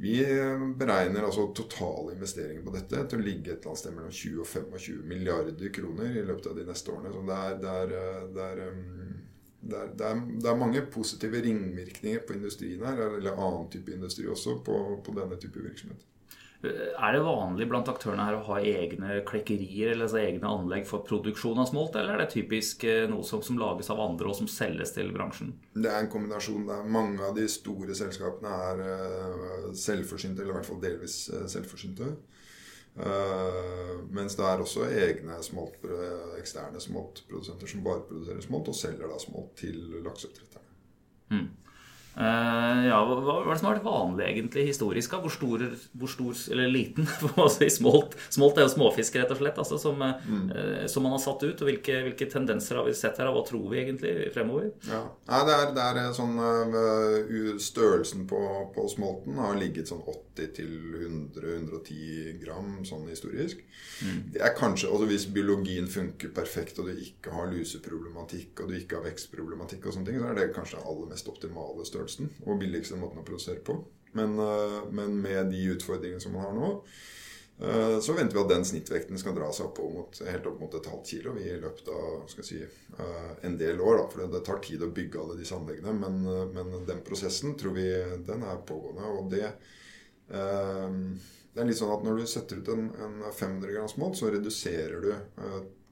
vi 0.00 0.18
beregner 0.78 1.24
altså 1.26 1.48
totale 1.54 2.12
investeringer 2.14 2.62
på 2.62 2.74
dette 2.76 3.00
til 3.10 3.18
å 3.18 3.24
ligge 3.24 3.50
et 3.50 3.56
eller 3.56 3.72
annet 3.72 3.80
sted 3.80 3.96
mellom 3.96 4.12
20 4.14 4.42
og 4.44 4.50
25 4.78 5.00
milliarder 5.10 5.72
kroner 5.74 6.20
i 6.20 6.22
løpet 6.28 6.46
av 6.52 6.60
de 6.60 6.66
neste 6.68 6.92
årene. 6.94 7.10
Så 7.14 7.22
det 7.26 7.38
er, 7.38 7.56
det 7.64 7.72
er, 7.72 7.94
det 8.36 8.44
er, 8.44 8.60
det 9.58 9.80
er, 9.80 9.90
det 9.98 10.06
er, 10.06 10.20
det 10.38 10.52
er 10.52 10.60
mange 10.60 10.84
positive 10.94 11.42
ringvirkninger 11.42 12.22
på 12.28 12.38
industrien 12.38 12.86
her, 12.86 13.02
eller 13.08 13.42
annen 13.42 13.66
type 13.74 13.90
industri 13.96 14.28
også, 14.30 14.60
på, 14.68 14.78
på 15.02 15.16
denne 15.18 15.40
type 15.42 15.66
virksomhet. 15.66 16.06
Er 16.58 17.14
det 17.14 17.20
vanlig 17.22 17.68
blant 17.70 17.86
aktørene 17.86 18.24
her 18.26 18.34
å 18.34 18.46
ha 18.48 18.56
egne 18.58 19.20
klekkerier 19.26 19.92
eller 19.92 20.08
altså 20.08 20.18
egne 20.18 20.48
anlegg 20.50 20.88
for 20.88 21.04
produksjon 21.06 21.60
av 21.62 21.68
smolt, 21.70 21.94
eller 21.94 22.16
er 22.16 22.24
det 22.24 22.32
typisk 22.32 22.82
eh, 22.88 23.04
noe 23.10 23.22
som, 23.26 23.44
som, 23.46 23.60
lages 23.60 23.92
av 23.94 24.00
andre 24.02 24.26
og 24.26 24.34
som 24.40 24.48
selges 24.50 24.90
til 24.96 25.12
bransjen? 25.14 25.52
Det 25.76 25.86
er 25.86 26.02
en 26.02 26.10
kombinasjon. 26.10 26.64
Der. 26.66 26.88
Mange 26.90 27.22
av 27.28 27.36
de 27.38 27.44
store 27.52 27.94
selskapene 27.94 28.56
er 28.72 28.82
uh, 28.82 29.68
selvforsynte, 29.70 30.42
eller 30.42 30.56
i 30.56 30.58
hvert 30.58 30.70
fall 30.72 30.82
delvis 30.82 31.20
uh, 31.34 31.46
selvforsynte. 31.50 32.10
Mens 34.10 34.34
det 34.34 34.42
er 34.42 34.58
også 34.58 34.88
egne 34.90 35.36
smolt, 35.46 35.84
eksterne 36.40 36.80
smoltprodusenter 36.82 37.70
som 37.70 37.84
bare 37.84 38.02
produserer 38.08 38.42
smolt, 38.42 38.72
og 38.72 38.74
selger 38.74 39.06
da 39.06 39.20
smolt 39.22 39.52
til 39.60 39.76
lakseoppdretterne. 40.02 40.72
Mm. 41.30 41.46
Uh, 42.18 42.80
ja, 42.82 42.96
hva, 43.06 43.44
er 43.44 43.46
det 43.46 43.60
som 43.60 43.68
har 43.68 43.76
vært 43.76 43.84
vanlig 43.86 44.24
egentlig 44.26 44.64
historisk? 44.72 45.12
Hvor 45.22 45.30
stor, 45.30 45.62
hvor 45.94 46.10
stor 46.10 46.34
eller 46.50 46.66
liten 46.74 47.06
si, 47.54 47.68
smolt, 47.70 48.18
smolt 48.34 48.58
er 48.58 48.66
jo 48.66 48.72
småfisk, 48.72 49.14
rett 49.20 49.30
og 49.30 49.38
slett, 49.38 49.54
altså, 49.62 49.78
som, 49.78 50.02
mm. 50.02 50.50
uh, 50.50 50.82
som, 50.90 51.06
man 51.06 51.14
har 51.14 51.22
satt 51.22 51.38
ut. 51.46 51.54
og 51.54 51.62
hvilke, 51.70 51.94
hvilke, 52.08 52.26
tendenser 52.32 52.80
har 52.80 52.86
vi 52.88 52.94
sett 52.98 53.20
her, 53.22 53.28
og 53.30 53.36
hva 53.38 53.44
tror 53.46 53.70
vi 53.70 53.78
egentlig 53.84 54.14
fremover? 54.34 54.66
Ja, 54.88 55.02
Nei, 55.28 55.42
det, 55.46 55.54
er, 55.54 55.66
det 55.76 55.82
er 56.02 56.10
sånn 56.16 56.34
Størrelsen 57.62 58.26
på, 58.30 58.40
på, 58.74 58.80
smolten 58.90 59.38
har 59.38 59.54
ligget 59.60 59.88
sånn 59.92 60.02
80-100-110 60.02 62.42
gram 62.42 62.84
sånn 62.88 63.06
historisk. 63.12 63.56
Mm. 64.02 64.18
Det 64.34 64.40
er 64.42 64.58
kanskje, 64.58 64.90
altså 64.90 65.06
Hvis 65.06 65.30
biologien 65.30 65.86
funker 65.90 66.28
perfekt, 66.34 66.78
og 66.82 66.86
du 66.90 66.94
ikke 66.98 67.30
har 67.36 67.46
luseproblematikk, 67.52 68.58
og 68.58 68.66
du 68.72 68.76
ikke 68.80 68.96
har 68.98 69.06
vekstproblematikk, 69.06 69.86
og 69.86 69.92
sånne 69.94 70.08
ting, 70.10 70.18
så 70.18 70.26
er 70.32 70.36
det 70.40 70.56
kanskje 70.56 70.82
aller 70.82 71.06
mest 71.14 71.30
optimale 71.30 71.86
størrelse 71.86 72.07
størrelsen 72.08 72.32
og 72.46 72.58
billigste 72.60 72.98
måten 72.98 73.20
å 73.20 73.26
produsere 73.26 73.62
på. 73.64 73.84
Men, 74.12 74.38
eh, 74.38 74.90
men, 74.90 75.20
med 75.20 75.50
de 75.50 75.68
utfordringene 75.74 76.20
som 76.20 76.32
man 76.32 76.42
har 76.42 76.54
nå, 76.54 76.82
eh, 77.60 78.00
så 78.00 78.14
venter 78.16 78.34
vi 78.34 78.42
at 78.42 78.48
den 78.48 78.64
snittvekten 78.64 79.18
skal 79.18 79.34
dra 79.34 79.52
seg 79.52 79.66
opp 79.66 79.78
mot, 79.78 80.20
helt 80.26 80.46
opp 80.46 80.60
mot 80.60 80.74
et 80.74 80.86
halvt 80.86 81.06
kilo 81.06 81.36
i 81.38 81.58
løpet 81.60 81.88
av 81.88 82.28
si, 82.42 82.62
eh, 82.62 83.32
en 83.42 83.58
del 83.58 83.80
år. 83.80 83.98
Da, 83.98 84.08
for 84.08 84.26
det 84.26 84.44
tar 84.44 84.62
tid 84.64 84.82
å 84.82 84.92
bygge 84.92 85.20
alle 85.20 85.36
disse 85.38 85.54
anleggene. 85.54 85.92
Men, 85.92 86.22
men 86.54 86.86
den 86.86 87.02
prosessen 87.04 87.56
tror 87.58 87.74
vi 87.76 87.88
den 88.26 88.42
er 88.42 88.64
pågående. 88.64 89.12
Og 89.18 89.30
det, 89.30 89.52
det 90.28 91.60
er 91.60 91.68
litt 91.68 91.78
sånn 91.78 91.92
at 91.92 92.04
når 92.04 92.18
du 92.18 92.26
setter 92.26 92.60
ut 92.60 92.68
en, 92.68 92.90
en 93.04 93.20
500 93.32 93.72
grams 93.72 93.96
mål, 94.00 94.16
så 94.16 94.32
reduserer 94.32 95.00
du 95.04 95.12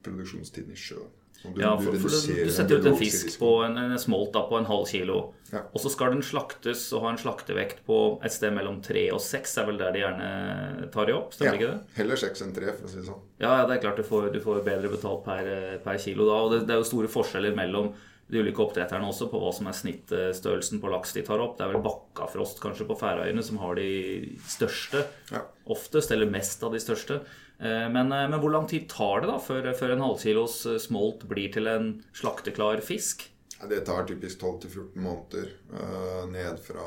produksjonstiden 0.05 0.73
i 0.73 0.81
sjøen. 0.81 1.13
Du, 1.55 1.61
ja, 1.63 1.73
for, 1.79 1.97
for 2.01 2.13
du, 2.13 2.33
du, 2.47 2.51
setter 2.53 2.81
ut 2.81 2.89
en 2.91 2.97
fisk 2.99 3.39
på 3.41 3.51
en, 3.67 3.77
en 3.79 3.99
smolt 4.01 4.33
da, 4.35 4.43
på 4.49 4.59
en 4.59 4.69
halv 4.69 4.87
kilo. 4.91 5.19
Ja. 5.53 5.63
Og 5.71 5.83
så 5.83 5.93
skal 5.93 6.15
den 6.15 6.25
slaktes 6.27 6.89
og 6.97 7.05
ha 7.05 7.13
en 7.13 7.21
slaktevekt 7.21 7.85
på 7.87 7.99
et 8.27 8.35
sted 8.35 8.55
mellom 8.57 8.81
tre 8.85 9.07
og 9.15 9.23
seks. 9.23 9.57
er 9.61 9.69
vel 9.69 9.79
der 9.81 9.95
de 9.95 10.03
gjerne 10.03 10.91
tar 10.95 11.09
de 11.09 11.15
opp? 11.17 11.37
Stemmer 11.37 11.55
ja. 11.55 11.61
ikke 11.61 11.71
det? 11.71 11.95
Heller 12.01 12.21
seks 12.25 12.43
enn 12.45 12.53
tre, 12.57 12.75
for 12.75 12.89
å 12.89 12.93
si 12.93 13.01
det 13.01 13.07
sånn. 13.07 13.23
Ja, 13.39 13.55
ja 13.61 13.63
det 13.69 13.79
er 13.79 13.85
klart 13.87 14.03
du 14.03 14.07
får, 14.07 14.29
du 14.35 14.43
får 14.43 14.65
bedre 14.67 14.91
betalt 14.93 15.25
per, 15.27 15.49
per, 15.85 16.03
kilo 16.03 16.29
da. 16.29 16.43
Og 16.43 16.53
det, 16.55 16.61
det, 16.67 16.75
er 16.75 16.83
jo 16.83 16.91
store 16.91 17.11
forskjeller 17.13 17.57
mellom 17.59 17.93
de 18.27 18.43
ulike 18.43 18.63
oppdretterne 18.65 19.07
også 19.07 19.29
på 19.31 19.39
hva 19.39 19.53
som 19.55 19.69
er 19.71 19.77
snittstørrelsen 19.79 20.81
på 20.83 20.91
laks 20.91 21.15
de 21.15 21.23
tar 21.27 21.43
opp. 21.43 21.55
Det 21.59 21.67
er 21.67 21.77
vel 21.77 21.85
Bakkafrost 21.85 22.59
kanskje 22.63 22.89
på 22.89 22.99
Færøyene 22.99 23.45
som 23.47 23.61
har 23.63 23.79
de 23.79 23.91
største 24.51 25.05
ja. 25.31 25.45
oftest, 25.71 26.11
eller 26.11 26.31
mest 26.31 26.65
av 26.67 26.75
de 26.75 26.83
største. 26.83 27.21
Eh, 27.59 27.89
men, 27.93 28.13
eh, 28.13 28.29
men, 28.29 28.41
hvor 28.41 28.53
lang 28.53 28.67
tid 28.69 28.89
tar 28.89 29.23
det 29.23 29.31
da 29.31 29.39
før, 29.41 29.71
før 29.79 29.95
en 29.95 30.05
halvkilos 30.05 30.59
eh, 30.69 30.79
smolt 30.83 31.25
blir 31.31 31.49
til 31.55 31.71
en 31.71 31.91
slakteklar 32.17 32.83
fisk? 32.85 33.31
Det 33.57 33.81
tar 33.89 34.05
typisk 34.05 34.43
12-14 34.43 35.01
måneder. 35.01 35.53
Ned 36.29 36.59
fra 36.61 36.83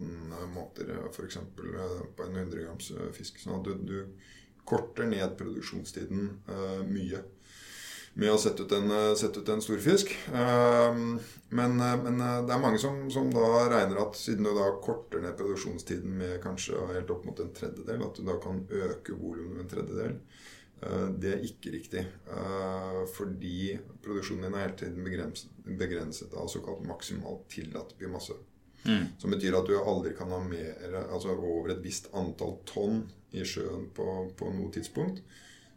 18 0.00 0.32
måneder 0.50 1.04
f.eks. 1.06 1.36
på 1.54 2.24
en 2.24 2.38
100 2.40 2.64
grams 2.64 2.88
fisk. 3.14 3.38
Sånn 3.38 3.60
at 3.60 3.68
du, 3.68 3.76
du 3.86 4.64
korter 4.66 5.06
ned 5.06 5.36
produksjonstiden 5.38 6.32
mye 6.90 7.22
med 8.20 8.34
å 8.34 8.38
sette 8.40 8.66
ut 8.66 8.72
en, 8.76 8.90
eh, 8.92 9.14
sette 9.16 9.40
ut 9.40 9.48
en 9.48 9.62
stor 9.64 9.80
fisk. 9.80 10.12
Ehm, 10.34 11.18
men, 11.48 11.80
eh, 11.80 11.96
men, 12.04 12.20
eh, 12.20 12.42
det 12.46 12.54
er 12.54 12.62
mange 12.62 12.78
som, 12.78 13.10
som, 13.10 13.30
da 13.32 13.68
regner 13.72 14.02
at 14.02 14.16
siden 14.16 14.44
du 14.44 14.52
da 14.54 14.68
korter 14.84 15.22
ned 15.24 15.38
produksjonstiden 15.38 16.18
med 16.20 16.40
kanskje 16.44 16.76
helt 16.92 17.10
opp 17.10 17.24
mot 17.24 17.40
en 17.40 17.52
tredjedel, 17.56 18.04
at 18.04 18.14
du 18.20 18.24
da 18.26 18.36
kan 18.42 18.66
øke 18.68 19.16
volumet 19.16 19.56
med 19.56 19.64
en 19.64 19.74
tredjedel. 19.74 20.16
Det 21.20 21.28
er 21.28 21.42
ikke 21.44 21.74
riktig. 21.74 22.02
Fordi 23.12 23.74
produksjonen 24.00 24.46
din 24.46 24.54
er 24.54 24.62
hele 24.62 24.76
tiden 24.80 25.04
begrenset, 25.04 25.50
begrenset 25.76 26.32
av 26.32 26.48
såkalt 26.48 26.86
maksimalt 26.88 27.42
tillatt 27.52 27.92
biomasse. 27.98 28.32
Mm. 28.86 29.10
Som 29.18 29.34
betyr 29.34 29.58
at 29.58 29.68
du 29.68 29.76
aldri 29.76 30.14
kan 30.16 30.32
ha 30.32 30.38
mer, 30.40 30.96
altså 31.02 31.36
over 31.36 31.74
et 31.74 31.84
visst 31.84 32.08
antall 32.16 32.56
tonn 32.64 33.02
i 33.36 33.44
sjøen 33.44 33.90
på, 33.92 34.06
på 34.40 34.48
noe 34.56 34.72
tidspunkt. 34.72 35.20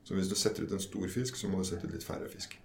Så 0.03 0.17
hvis 0.17 0.29
du 0.29 0.35
setter 0.35 0.65
ut 0.65 0.75
en 0.75 0.83
stor 0.83 1.07
fisk, 1.11 1.39
så 1.39 1.49
må 1.49 1.61
du 1.61 1.67
sette 1.67 1.87
ut 1.87 1.95
litt 1.95 2.05
færre 2.05 2.29
fisk. 2.31 2.57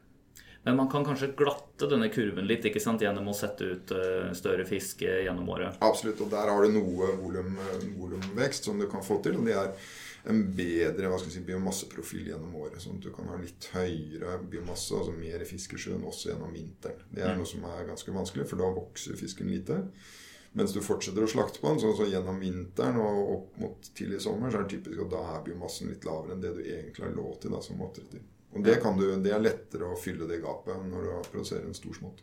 Men 0.66 0.76
man 0.76 0.88
kan 0.90 1.04
kanskje 1.06 1.30
glatte 1.38 1.86
denne 1.88 2.10
kurven 2.12 2.46
litt 2.48 2.66
ikke 2.66 2.82
sant, 2.82 3.00
gjennom 3.00 3.30
å 3.30 3.36
sette 3.36 3.64
ut 3.64 3.92
uh, 3.94 4.32
større 4.36 4.66
fisk 4.68 5.04
uh, 5.06 5.20
gjennom 5.22 5.48
året? 5.54 5.78
Absolutt. 5.86 6.20
Og 6.24 6.32
der 6.32 6.50
har 6.50 6.64
du 6.64 6.74
noe 6.74 7.12
volum, 7.20 7.54
eh, 7.62 7.86
volumvekst 7.96 8.68
som 8.68 8.80
du 8.80 8.88
kan 8.90 9.06
få 9.06 9.20
til. 9.24 9.38
Og 9.38 9.46
det 9.46 9.54
er 9.56 9.70
en 10.28 10.42
bedre 10.52 11.08
hva 11.08 11.20
skal 11.22 11.32
si, 11.32 11.44
biomasseprofil 11.46 12.32
gjennom 12.32 12.58
året. 12.60 12.82
Sånn 12.82 12.98
at 12.98 13.06
du 13.06 13.12
kan 13.14 13.30
ha 13.30 13.38
litt 13.40 13.70
høyere 13.72 14.40
biomasse, 14.50 14.98
altså 14.98 15.14
mer 15.16 15.46
fisk 15.48 15.76
i 15.78 15.82
sjøen, 15.86 16.04
også 16.04 16.32
gjennom 16.32 16.52
vinteren. 16.52 17.06
Det 17.08 17.22
er 17.22 17.32
mm. 17.32 17.40
noe 17.40 17.52
som 17.54 17.68
er 17.70 17.86
ganske 17.92 18.16
vanskelig, 18.18 18.48
for 18.50 18.60
da 18.60 18.72
vokser 18.82 19.16
fisken 19.20 19.48
lite. 19.54 19.84
Mens 20.56 20.72
du 20.72 20.80
fortsetter 20.82 21.24
å 21.24 21.28
slakte 21.30 21.60
på 21.60 21.70
den, 21.70 21.80
sånn 21.82 21.96
så 21.98 22.06
gjennom 22.08 22.40
vinteren 22.40 22.96
og 23.02 23.32
opp 23.34 23.58
mot 23.62 23.90
tidlig 23.94 24.22
sommer, 24.24 24.50
så 24.50 24.60
er 24.60 24.64
det 24.64 24.78
typisk 24.78 25.04
at 25.04 25.12
da 25.12 25.20
er 25.34 25.44
biomassen 25.44 25.92
litt 25.92 26.06
lavere 26.08 26.34
enn 26.34 26.42
det 26.42 26.54
du 26.56 26.62
egentlig 26.64 27.04
har 27.04 27.14
lov 27.16 27.36
til 27.42 27.52
da, 27.54 27.60
som 27.64 27.84
oppdretter. 27.84 28.24
Og 28.56 28.64
det, 28.64 28.78
du, 28.80 29.04
det, 29.22 29.34
er 29.34 29.44
lettere 29.44 29.90
å 29.90 29.98
fylle 30.00 30.26
det 30.28 30.40
gapet 30.40 30.80
når 30.88 31.04
du 31.04 31.28
produserer 31.28 31.68
en 31.68 31.76
stor 31.76 31.98
smått. 31.98 32.22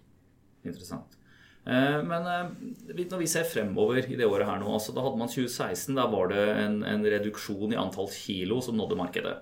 Interessant. 0.66 1.20
Eh, 1.66 2.00
men 2.06 2.28
eh, 2.30 3.04
når 3.10 3.22
vi 3.22 3.30
ser 3.30 3.46
fremover 3.50 4.02
i 4.02 4.18
det 4.18 4.28
året 4.28 4.50
her 4.50 4.62
nå, 4.62 4.70
altså 4.74 4.94
da 4.96 5.06
hadde 5.06 5.22
man 5.22 5.32
2016. 5.32 5.94
Da 5.98 6.08
var 6.12 6.34
det 6.34 6.46
en, 6.64 6.80
en 6.86 7.06
reduksjon 7.16 7.74
i 7.74 7.80
antall 7.80 8.10
kilo 8.14 8.58
som 8.66 8.78
nådde 8.80 8.98
markedet. 9.00 9.36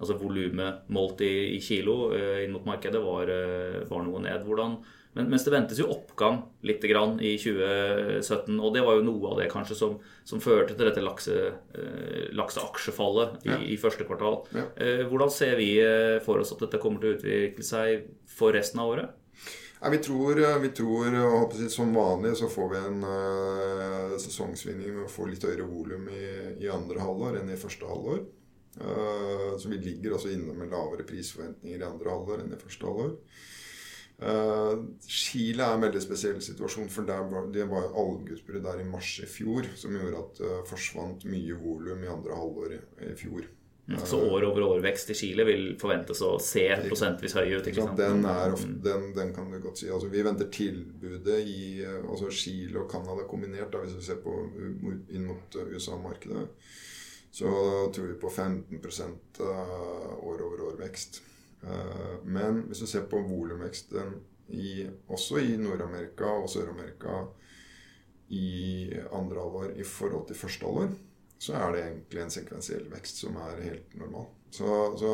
Altså 0.00 0.16
volumet 0.16 0.86
målt 0.88 1.20
i, 1.26 1.34
i, 1.56 1.60
kilo 1.62 2.14
eh, 2.16 2.44
inn 2.46 2.54
mot 2.54 2.66
markedet 2.68 3.02
var, 3.04 3.34
var 3.90 4.06
noe 4.06 4.22
ned. 4.24 4.46
Hvordan, 4.46 4.78
men, 5.12 5.26
mens 5.26 5.42
det 5.42 5.50
ventes 5.50 5.78
jo 5.80 5.88
oppgang 5.90 6.38
litt 6.66 6.84
grann 6.86 7.16
i 7.18 7.32
2017. 7.40 8.54
Og 8.62 8.74
det 8.76 8.84
var 8.86 8.98
jo 8.98 9.06
noe 9.08 9.32
av 9.32 9.40
det 9.40 9.48
kanskje 9.50 9.76
som, 9.78 9.96
som 10.26 10.42
førte 10.42 10.76
til 10.76 10.86
dette 10.86 11.02
lakse, 11.02 11.38
eh, 11.74 12.28
lakseaksjefallet 12.38 13.40
i, 13.42 13.50
ja. 13.50 13.58
i, 13.74 13.78
første 13.80 14.06
kvartal. 14.06 14.38
Ja. 14.54 14.68
Eh, 14.78 15.02
hvordan 15.10 15.32
ser 15.34 15.56
vi 15.58 15.72
eh, 15.82 16.20
for 16.22 16.42
oss 16.42 16.54
at 16.54 16.62
dette 16.62 16.78
kommer 16.82 17.02
til 17.02 17.10
å 17.10 17.18
utvikle 17.18 17.66
seg 17.66 18.06
for 18.30 18.54
resten 18.54 18.82
av 18.82 18.94
året? 18.94 19.16
Ja, 19.80 19.88
vi 19.90 19.98
tror, 20.04 20.36
vi 20.60 20.68
tror 20.76 21.14
Som 21.72 21.94
vanlig 21.96 22.34
så 22.36 22.50
får 22.52 22.66
vi 22.68 22.80
en 22.84 22.98
uh, 23.00 24.16
sesongsvingning 24.20 24.92
med 24.92 25.06
å 25.06 25.10
få 25.10 25.24
litt 25.30 25.46
høyere 25.46 25.64
volum 25.64 26.04
i, 26.12 26.26
i, 26.60 26.68
andre 26.68 27.00
halvår 27.00 27.38
enn 27.40 27.48
i 27.48 27.56
første 27.58 27.88
halvår. 27.88 28.20
Uh, 28.76 29.56
så 29.56 29.72
vi 29.72 29.80
ligger 29.80 30.18
altså 30.18 30.34
inne 30.34 30.52
med 30.52 30.68
lavere 30.68 31.08
prisforventninger 31.08 31.80
i 31.80 31.88
andre 31.88 32.12
halvår 32.12 32.44
enn 32.44 32.52
i 32.52 32.60
første 32.60 32.86
halvår. 32.86 33.16
Uh, 34.20 34.82
Chile 35.08 35.64
er 35.64 35.78
en 35.78 35.84
veldig 35.86 36.00
spesiell 36.04 36.40
situasjon, 36.44 36.90
for 36.92 37.08
var, 37.08 37.46
det 37.54 37.64
var 37.70 37.86
algeutbrudd 37.88 38.66
der 38.66 38.82
i 38.82 38.88
mars 38.88 39.14
i 39.24 39.28
fjor 39.28 39.64
som 39.80 39.96
gjorde 39.96 40.20
at 40.20 40.42
det 40.42 40.50
uh, 40.58 40.66
forsvant 40.68 41.24
mye 41.30 41.56
volum 41.56 42.04
i 42.04 42.10
andre 42.12 42.36
halvår 42.36 42.74
i, 42.76 42.80
i 43.08 43.14
fjor. 43.16 43.48
Mm, 43.88 44.02
så 44.06 44.20
år 44.20 44.44
over 44.50 44.66
år-vekst 44.66 45.10
i 45.10 45.16
Chile 45.18 45.46
vil 45.48 45.64
forventes 45.80 46.20
å 46.22 46.34
se 46.42 46.66
prosentvis 46.84 47.32
høy 47.38 47.48
ut? 47.56 47.70
ikke 47.72 47.80
sant? 47.80 47.96
Den, 47.98 48.20
er 48.28 48.52
ofte, 48.52 48.68
mm. 48.68 48.82
den, 48.84 49.08
den, 49.16 49.32
kan 49.34 49.48
du 49.50 49.56
godt 49.64 49.80
si. 49.80 49.88
Altså, 49.88 50.12
vi 50.12 50.26
venter 50.26 50.52
tilbudet 50.52 51.40
i 51.40 51.64
altså 51.88 52.28
Chile 52.28 52.84
og 52.84 52.92
Canada 52.92 53.24
kombinert, 53.30 53.72
da, 53.72 53.80
hvis 53.82 53.96
vi 53.96 54.04
ser 54.04 54.20
på 54.22 54.36
inn 55.16 55.26
mot 55.26 55.58
USA-markedet. 55.64 56.44
Så 57.32 57.48
tror 57.94 58.12
vi 58.12 58.20
på 58.20 58.30
15% 58.30 59.42
år 59.48 60.46
over 60.46 60.64
år-vekst. 60.68 61.22
Eh, 61.62 62.16
men 62.24 62.64
hvis 62.68 62.82
du 62.82 62.86
ser 62.88 63.08
på 63.10 63.20
volumveksten 63.28 64.18
også 65.06 65.38
i 65.46 65.54
Nord-Amerika 65.60 66.26
og 66.40 66.48
Sør-Amerika 66.50 67.20
i 68.34 68.90
andre 69.12 69.44
halvår 69.44 69.76
i 69.78 69.86
forhold 69.86 70.26
til 70.26 70.38
første 70.38 70.66
halvår, 70.66 70.96
så 71.40 71.54
er 71.56 71.72
det 71.72 71.82
egentlig 71.84 72.22
en 72.22 72.34
sekvensiell 72.34 72.88
vekst 72.90 73.22
som 73.22 73.38
er 73.40 73.62
helt 73.62 73.94
normal. 73.98 74.26
Så, 74.50 74.66
så 74.98 75.12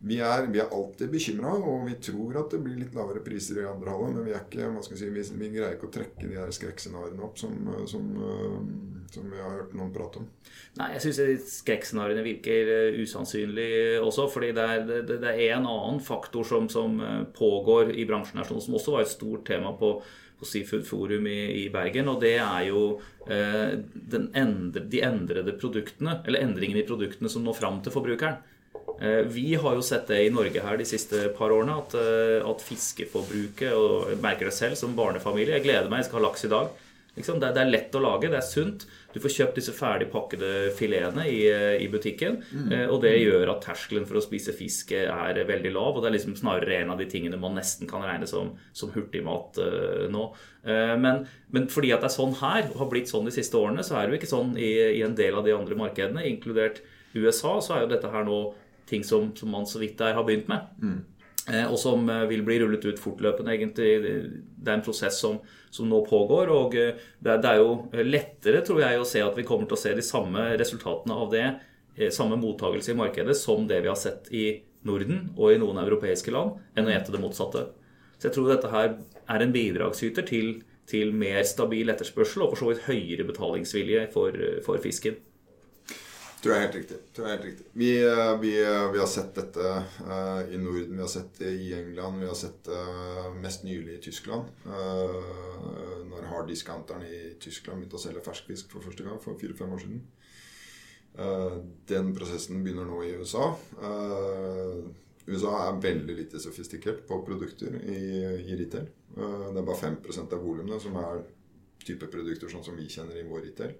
vi 0.00 0.20
er, 0.22 0.44
vi 0.46 0.60
er, 0.62 0.68
alltid 0.70 1.10
bekymra, 1.10 1.56
og 1.58 1.88
vi 1.88 1.96
tror 2.02 2.36
at 2.38 2.52
det 2.54 2.60
blir 2.62 2.76
litt 2.78 2.94
lavere 2.94 3.22
priser 3.24 3.58
i 3.58 3.66
andre 3.66 3.90
halvår. 3.90 4.12
Men 4.14 4.28
vi, 4.28 4.34
ikke, 4.36 4.84
si, 4.94 5.08
vi, 5.10 5.24
vi, 5.40 5.48
greier 5.56 5.74
ikke 5.74 5.88
å 5.88 5.94
trekke 5.96 6.22
de 6.22 6.36
der 6.36 6.52
skrekkscenarioene 6.54 7.24
opp 7.26 7.40
som, 7.40 7.56
som, 7.90 8.06
som, 9.10 9.26
vi 9.26 9.42
har 9.42 9.56
hørt 9.56 9.74
noen 9.74 9.90
prate 9.94 10.22
om. 10.22 10.28
Nei, 10.78 10.92
jeg 10.94 11.08
syns 11.08 11.50
skrekkscenarioene 11.56 12.22
virker 12.26 12.70
usannsynlige 13.00 13.02
usannsynlig 13.02 13.68
også. 14.04 14.28
fordi 14.30 14.52
det 14.54 14.68
er, 14.76 14.86
det, 14.86 15.18
det 15.24 15.34
er 15.34 15.56
en 15.56 15.66
annen 15.66 15.98
faktor 16.04 16.46
som, 16.46 16.70
som, 16.70 16.94
eh, 17.02 17.26
pågår 17.34 17.90
i 17.98 18.06
bransjen 18.06 18.38
her, 18.38 18.46
som 18.46 18.78
også 18.78 18.94
var 18.94 19.02
et 19.02 19.16
stort 19.16 19.46
tema 19.50 19.74
på 19.78 19.96
på 20.38 20.46
Seafood 20.46 20.84
Forum 20.86 21.26
i, 21.26 21.64
i, 21.64 21.70
Bergen. 21.74 22.06
Og 22.12 22.20
det 22.22 22.36
er 22.38 22.68
jo 22.68 22.82
eh, 23.26 23.72
endre, 24.38 24.84
de 24.86 25.00
endrede 25.02 25.56
produktene, 25.58 26.20
eller 26.22 26.44
endringene 26.46 26.84
i 26.84 26.86
produktene 26.86 27.32
som 27.32 27.42
når 27.42 27.58
fram 27.58 27.80
til 27.82 27.94
forbrukeren. 27.94 28.38
Eh, 29.00 29.22
vi 29.30 29.54
har 29.54 29.76
jo 29.78 29.82
sett 29.82 30.08
det 30.10 30.24
i 30.26 30.30
Norge 30.34 30.62
her 30.64 30.78
de 30.78 30.86
siste 30.88 31.28
par 31.38 31.54
årene, 31.54 31.76
at, 31.78 31.94
eh, 31.94 32.42
at 32.42 32.64
fiskeforbruket 32.66 33.70
Og 33.72 34.10
jeg 34.10 34.22
merker 34.22 34.50
det 34.50 34.54
selv 34.54 34.74
som 34.74 34.96
barnefamilie. 34.96 35.54
Jeg 35.54 35.66
gleder 35.68 35.88
meg, 35.88 36.02
jeg 36.02 36.10
skal 36.10 36.20
ha 36.20 36.28
laks 36.28 36.44
i 36.44 36.54
dag. 36.54 36.70
Det 37.18 37.56
er 37.58 37.66
lett 37.66 37.94
å 37.98 38.02
lage, 38.02 38.28
det 38.30 38.38
er 38.38 38.46
sunt. 38.46 38.84
Du 39.12 39.18
får 39.18 39.32
kjøpt 39.34 39.56
disse 39.58 39.72
ferdig 39.74 40.06
pakkede 40.12 40.70
filetene 40.78 41.24
i, 41.26 41.48
i 41.82 41.88
butikken. 41.90 42.36
Mm. 42.52 42.90
Og 42.92 43.00
det 43.02 43.16
gjør 43.18 43.50
at 43.56 43.64
terskelen 43.64 44.06
for 44.06 44.20
å 44.20 44.22
spise 44.22 44.54
fisk 44.54 44.92
er 44.92 45.40
veldig 45.48 45.72
lav. 45.74 45.96
Og 45.96 46.02
det 46.02 46.12
er 46.12 46.14
liksom 46.14 46.36
snarere 46.38 46.76
en 46.78 46.92
av 46.94 47.00
de 47.02 47.08
tingene 47.10 47.40
man 47.40 47.58
nesten 47.58 47.90
kan 47.90 48.06
regne 48.06 48.28
som, 48.30 48.52
som 48.70 48.92
hurtigmat 48.94 49.58
uh, 49.58 50.06
nå. 50.12 50.28
Uh, 50.62 50.94
men, 51.00 51.24
men, 51.50 51.66
fordi 51.66 51.90
at 51.90 52.06
det 52.06 52.12
er 52.12 52.16
sånn 52.20 52.38
her, 52.38 52.70
og 52.70 52.84
har 52.84 52.92
blitt 52.92 53.10
sånn 53.10 53.26
de 53.26 53.34
siste 53.34 53.58
årene, 53.58 53.82
så 53.82 53.98
er 53.98 54.06
det 54.06 54.14
jo 54.14 54.20
ikke 54.20 54.34
sånn 54.36 54.54
i, 54.54 54.70
i 55.00 55.02
en 55.02 55.18
del 55.18 55.40
av 55.40 55.48
de 55.48 55.56
andre 55.58 55.80
markedene, 55.80 56.28
inkludert 56.30 56.84
USA, 57.16 57.56
så 57.58 57.74
er 57.74 57.82
jo 57.82 57.92
dette 57.96 58.14
her 58.14 58.30
nå 58.30 58.44
ting 58.88 59.04
som, 59.04 59.30
som 59.36 59.52
man 59.52 59.66
så 59.68 59.80
vidt 59.82 59.98
der 60.00 60.16
har 60.16 60.26
begynt 60.26 60.48
med. 60.50 60.74
Mm. 60.82 60.98
Eh, 61.48 61.64
og 61.64 61.78
som 61.80 62.08
eh, 62.12 62.26
vil 62.28 62.42
bli 62.44 62.58
rullet 62.60 62.84
ut 62.84 63.00
fortløpende, 63.00 63.54
egentlig. 63.54 63.88
Det 64.02 64.68
er 64.68 64.76
en 64.76 64.84
prosess 64.84 65.20
som, 65.22 65.38
som 65.72 65.88
nå 65.88 66.02
pågår. 66.06 66.52
Og 66.52 66.76
eh, 66.76 67.00
det 67.18 67.34
er, 67.34 67.42
det 67.42 67.52
er, 67.52 67.62
jo 67.62 68.04
lettere, 68.04 68.62
tror 68.66 68.82
jeg, 68.84 69.00
å 69.00 69.08
se 69.08 69.24
at 69.24 69.38
vi 69.38 69.46
kommer 69.48 69.68
til 69.68 69.78
å 69.78 69.80
se 69.80 69.94
de 69.96 70.04
samme 70.04 70.50
resultatene 70.60 71.16
av 71.16 71.32
det, 71.32 71.48
samme 72.14 72.36
mottagelse 72.38 72.92
i 72.92 72.98
markedet, 72.98 73.34
som 73.34 73.64
det 73.66 73.80
vi 73.82 73.90
har 73.90 73.98
sett 73.98 74.28
i 74.30 74.44
Norden 74.86 75.32
og 75.34 75.50
i 75.50 75.58
noen 75.58 75.80
europeiske 75.82 76.30
land, 76.30 76.60
enn 76.78 76.86
å 76.86 76.92
gjette 76.92 77.10
det 77.10 77.22
motsatte. 77.24 77.64
Så 78.18 78.28
jeg 78.28 78.36
tror 78.36 78.52
dette 78.52 78.70
her 78.70 78.92
er 79.34 79.42
en 79.42 79.54
bidragsyter 79.54 80.26
til, 80.28 80.60
til 80.86 81.10
mer 81.10 81.40
stabil 81.48 81.90
etterspørsel 81.90 82.44
og 82.44 82.52
for 82.52 82.60
så 82.60 82.68
vidt 82.70 82.86
høyere 82.86 83.26
betalingsvilje 83.26 84.04
for, 84.14 84.38
for 84.62 84.78
fisken. 84.84 85.18
Tror 86.38 86.54
jeg 86.54 86.60
er 86.60 86.66
helt 86.68 86.76
riktig. 86.78 86.96
Tror 87.14 87.26
jeg 87.26 87.32
er 87.32 87.40
helt 87.40 87.48
riktig. 87.48 87.64
Vi, 87.80 87.88
eh, 88.06 88.32
vi, 88.38 88.52
eh, 88.62 88.84
vi, 88.92 89.00
har 89.02 89.08
sett 89.10 89.32
dette 89.34 89.70
uh, 90.06 90.42
i 90.46 90.60
Norden, 90.62 90.94
vi 90.94 91.02
har 91.02 91.10
sett 91.10 91.40
det 91.40 91.50
i 91.50 91.72
England, 91.74 92.20
vi 92.22 92.28
har 92.30 92.38
sett 92.38 92.60
det 92.68 92.82
mest 93.42 93.64
nylig 93.66 93.96
i 93.96 94.02
Tyskland. 94.04 94.52
Når 96.08 96.28
harddiscounteren 96.30 97.02
i 97.06 97.18
Tyskland 97.42 97.82
begynte 97.82 97.98
å 97.98 98.04
selge 98.04 98.22
ferskfisk 98.22 98.70
for 98.70 98.86
første 98.86 99.06
gang 99.06 99.18
for 99.22 99.38
fire-fem 99.40 99.74
år 99.74 99.82
siden. 99.82 100.06
den 101.88 102.12
prosessen 102.14 102.62
begynner 102.62 102.86
nå 102.86 103.02
i 103.02 103.14
USA. 103.18 103.48
USA 105.26 105.54
er 105.64 105.80
veldig 105.82 106.14
lite 106.16 106.40
sofistikert 106.40 107.02
på 107.08 107.18
produkter 107.26 107.74
i, 107.82 107.98
i 108.46 108.56
retail. 108.60 108.86
det 109.16 109.58
er 109.58 109.66
bare 109.66 109.80
5% 109.82 110.34
av 110.36 110.44
volumene 110.44 110.78
som 110.80 110.96
er 111.02 111.24
type 111.84 112.06
produkter 112.06 112.50
sånn 112.52 112.64
som 112.64 112.76
vi 112.78 112.86
kjenner 112.88 113.18
i 113.18 113.26
vår 113.26 113.48
retail. 113.48 113.74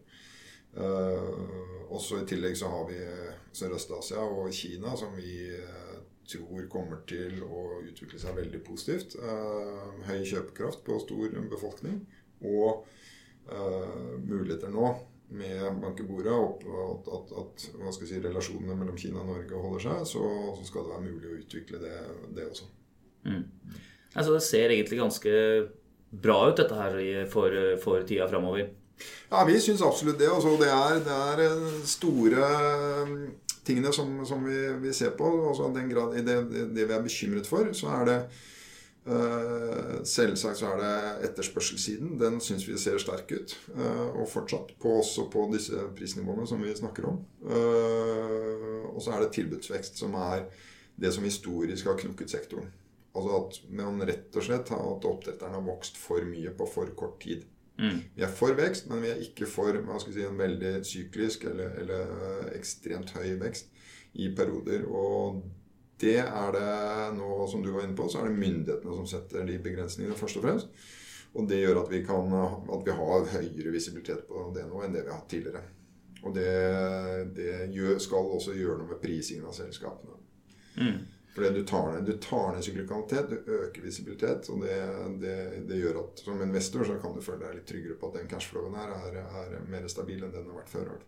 Uh, 0.76 1.88
også 1.94 2.20
I 2.22 2.28
tillegg 2.28 2.56
så 2.58 2.68
har 2.70 2.84
vi 2.90 2.98
Sørøst-Asia 3.56 4.22
og 4.22 4.52
Kina, 4.54 4.92
som 4.98 5.14
vi 5.16 5.48
uh, 5.56 5.96
tror 6.28 6.68
kommer 6.70 7.02
til 7.08 7.40
å 7.42 7.80
utvikle 7.80 8.20
seg 8.20 8.36
veldig 8.36 8.60
positivt. 8.66 9.16
Høy 10.04 10.18
kjøpekraft 10.28 10.82
på 10.84 10.98
stor 11.00 11.38
befolkning. 11.48 12.02
Og 12.44 12.84
muligheter 14.28 14.68
nå 14.68 14.90
med 15.28 15.80
bankebordet 15.82 16.32
og 16.32 16.62
at, 16.68 17.08
at, 17.16 17.32
at, 17.40 17.64
at 17.88 17.98
si, 18.00 18.18
relasjonene 18.20 18.76
mellom 18.76 18.96
Kina 19.00 19.20
og 19.22 19.30
Norge 19.32 19.60
holder 19.60 19.84
seg, 19.84 20.04
så, 20.12 20.24
så, 20.56 20.66
skal 20.68 20.86
det 20.86 20.94
være 20.94 21.06
mulig 21.06 21.30
å 21.30 21.38
utvikle 21.42 21.80
det, 21.82 21.96
det 22.36 22.46
også. 22.48 22.68
Mm. 23.24 23.44
Altså, 24.14 24.32
det 24.34 24.44
ser 24.46 24.72
egentlig 24.72 25.00
ganske 25.00 25.34
bra 26.08 26.38
ut, 26.48 26.56
dette 26.56 26.78
her 26.78 27.26
for, 27.32 27.56
for 27.82 28.06
tida 28.08 28.28
framover. 28.30 28.70
Ja, 29.30 29.44
vi 29.44 29.58
syns 29.60 29.82
absolutt 29.84 30.18
det. 30.20 30.30
Altså, 30.32 30.54
det, 30.60 30.70
er, 30.72 31.00
det 31.04 31.16
er 31.16 31.42
eh, 31.46 31.80
store 31.88 32.50
eh, 32.58 33.16
tingene 33.68 33.92
som, 33.92 34.14
som 34.26 34.44
vi, 34.44 34.60
vi, 34.82 34.92
ser 34.96 35.16
på. 35.18 35.28
Altså, 35.48 35.68
grad, 35.90 36.16
det, 36.26 36.38
det, 36.74 36.86
vi 36.86 36.94
er 36.94 37.04
bekymret 37.04 37.50
for, 37.50 37.68
så 37.76 37.90
er 37.98 38.08
det 38.08 38.18
uh, 39.08 39.98
Selvsagt 40.08 40.60
så 40.60 40.72
er 40.72 40.80
det 40.82 41.28
etterspørselssiden. 41.28 42.16
Den 42.20 42.40
syns 42.44 42.66
vi 42.68 42.78
ser 42.80 43.00
sterk 43.02 43.30
ut. 43.32 43.54
Uh, 43.74 44.22
og 44.22 44.28
fortsatt. 44.32 44.74
På, 44.80 44.98
også 45.02 45.28
på 45.32 45.46
disse 45.52 45.88
prisnivåene 45.98 46.48
som 46.48 46.64
vi 46.64 46.74
snakker 46.76 47.10
om. 47.12 47.22
Uh, 47.44 48.88
og 48.94 49.02
så 49.04 49.14
er 49.14 49.24
det 49.24 49.34
tilbudsvekst, 49.36 50.00
som 50.00 50.16
er 50.18 50.48
det 50.98 51.12
som 51.14 51.26
historisk 51.26 51.86
har 51.86 52.00
knukket 52.00 52.32
sektoren. 52.32 52.72
Altså 53.16 53.36
at 53.38 53.60
man 53.74 54.02
rett 54.06 54.36
og 54.36 54.44
slett 54.44 54.72
at 54.74 55.06
oppdretterne 55.08 55.58
har 55.58 55.66
vokst 55.66 55.96
for 55.98 56.24
mye 56.26 56.52
på 56.56 56.66
for 56.70 56.90
kort 56.98 57.20
tid. 57.22 57.44
Mm. 57.78 58.00
Vi 58.16 58.24
er 58.26 58.32
for 58.34 58.58
vekst, 58.58 58.88
men 58.90 59.02
vi 59.04 59.12
er 59.12 59.22
ikke 59.22 59.46
for 59.46 59.76
si, 60.02 60.24
en 60.26 60.38
veldig 60.38 60.72
syklisk 60.86 61.44
eller, 61.46 61.76
eller 61.78 62.50
ekstremt 62.56 63.12
høy 63.14 63.36
vekst 63.38 63.70
i 64.18 64.30
perioder. 64.34 64.86
Og 64.90 65.42
det 66.00 66.18
er 66.24 66.54
det 66.54 67.18
nå, 67.18 67.30
som 67.50 67.62
du 67.62 67.70
var 67.74 67.86
inne 67.86 67.96
på, 67.98 68.08
så 68.10 68.22
er 68.22 68.30
det 68.30 68.40
myndighetene 68.40 68.96
som 68.98 69.06
setter 69.06 69.46
de 69.46 69.58
begrensningene 69.62 70.18
først 70.18 70.40
og 70.40 70.46
fremst. 70.46 70.86
Og 71.38 71.46
det 71.48 71.60
gjør 71.60 71.82
at 71.84 71.90
vi, 71.92 72.02
kan, 72.06 72.32
at 72.34 72.86
vi 72.86 72.94
har 72.98 73.26
høyere 73.34 73.74
visibilitet 73.74 74.24
på 74.26 74.48
det 74.56 74.64
nå 74.66 74.82
enn 74.82 74.94
det 74.94 75.04
vi 75.04 75.12
har 75.12 75.20
hatt 75.20 75.30
tidligere. 75.30 75.66
Og 76.26 76.34
det, 76.34 76.50
det 77.36 77.52
gjør, 77.74 77.98
skal 78.02 78.32
også 78.34 78.56
gjøre 78.58 78.80
noe 78.80 78.90
med 78.90 79.02
prisingen 79.02 79.46
av 79.46 79.54
selskapene. 79.54 80.16
Mm. 80.78 80.98
Fordi 81.34 81.50
du 81.54 81.66
tar 81.66 81.92
ned, 81.92 82.06
du 82.08 82.16
tar 82.22 82.54
ned 82.54 82.64
syklikalitet, 82.66 83.30
du 83.30 83.52
øker 83.60 83.84
visibilitet. 83.84 84.48
Og 84.52 84.64
det, 84.64 84.78
det, 85.22 85.36
det, 85.68 85.78
gjør 85.82 86.00
at 86.02 86.24
som 86.24 86.42
investor 86.42 86.86
så 86.88 86.98
kan 87.02 87.14
du 87.14 87.22
føle 87.24 87.44
deg 87.44 87.60
litt 87.60 87.68
tryggere 87.68 87.98
på 88.00 88.10
at 88.10 88.18
den 88.18 88.30
cashflowen 88.30 88.74
her 88.78 88.96
er, 88.96 89.22
er 89.44 89.54
mer 89.70 89.86
stabil 89.92 90.24
enn 90.24 90.34
den 90.34 90.50
har 90.50 90.60
vært 90.62 90.74
før. 90.74 90.98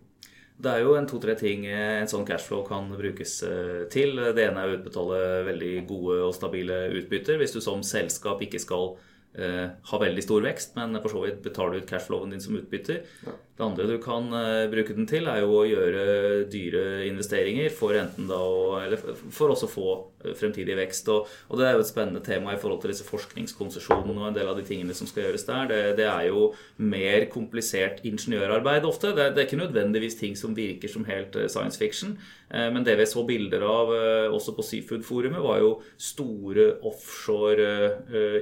Det 0.61 0.72
er 0.72 0.83
jo 0.85 0.96
en 0.98 1.06
to-tre 1.09 1.35
ting 1.40 1.64
en 1.72 2.09
sånn 2.11 2.26
cashflow 2.28 2.66
kan 2.68 2.90
brukes 2.92 3.38
eh, 3.48 3.85
til. 3.92 4.18
Det 4.37 4.44
ene 4.44 4.61
er 4.61 4.72
å 4.72 4.76
utbetale 4.76 5.20
veldig 5.48 5.70
gode 5.88 6.18
og 6.26 6.35
stabile 6.37 6.83
utbytter. 7.00 7.40
Hvis 7.40 7.56
du 7.56 7.62
som 7.64 7.80
selskap 7.87 8.42
ikke 8.44 8.61
skal 8.61 8.92
eh, 9.40 9.72
ha 9.72 10.00
veldig 10.04 10.24
stor 10.26 10.44
vekst, 10.44 10.76
men 10.76 11.00
for 11.00 11.14
så 11.14 11.24
vidt 11.24 11.40
betaler 11.46 11.78
du 11.78 11.85
ut 11.85 11.88
cashflowen 11.88 12.35
din 12.35 12.44
som 12.44 12.59
utbytter. 12.61 13.06
Ja. 13.24 13.38
Det 13.61 13.66
andre 13.66 13.85
du 13.85 13.99
kan 14.01 14.31
uh, 14.33 14.70
bruke 14.73 14.94
den 14.96 15.05
til, 15.05 15.27
er 15.29 15.42
jo 15.42 15.59
å 15.59 15.66
gjøre 15.68 16.05
dyre 16.49 17.03
investeringer 17.11 17.68
for 17.77 17.92
enten 17.92 18.25
da 18.31 18.40
Eller 18.81 19.03
for 19.05 19.53
også 19.53 19.68
å 19.68 19.73
få 19.75 19.88
uh, 20.25 20.31
fremtidig 20.33 20.79
vekst. 20.79 21.11
Og, 21.12 21.29
det 21.61 21.66
er 21.68 21.77
jo 21.77 21.83
et 21.85 21.90
spennende 21.90 22.25
tema 22.25 22.55
i 22.55 22.61
forhold 22.61 22.81
til 22.81 22.94
disse 22.94 23.05
forskningskonsesjonene 23.05 24.16
og 24.16 24.31
en 24.31 24.38
del 24.38 24.49
av 24.49 24.57
de 24.57 24.64
tingene 24.64 24.96
som 24.96 25.11
skal 25.11 25.27
gjøres 25.27 25.44
der. 25.44 25.75
Det, 25.99 26.09
er 26.09 26.31
jo 26.31 26.55
mer 26.81 27.29
komplisert 27.29 28.01
ingeniørarbeid 28.09 28.88
ofte. 28.88 29.12
Det, 29.12 29.35
det, 29.35 29.42
er 29.42 29.51
ikke 29.51 29.61
nødvendigvis 29.61 30.16
ting 30.23 30.40
som 30.40 30.57
virker 30.57 30.88
som 30.88 31.05
helt 31.11 31.37
uh, 31.37 31.44
science 31.44 31.77
fiction. 31.77 32.16
Men 32.51 32.83
det 32.83 32.96
vi 32.99 33.05
så 33.07 33.23
bilder 33.23 33.62
av 33.62 33.92
også 34.35 34.57
på 34.57 34.64
Seafood-forumet, 34.66 35.38
var 35.38 35.61
jo 35.62 35.68
store 36.03 36.64
offshore 36.83 37.68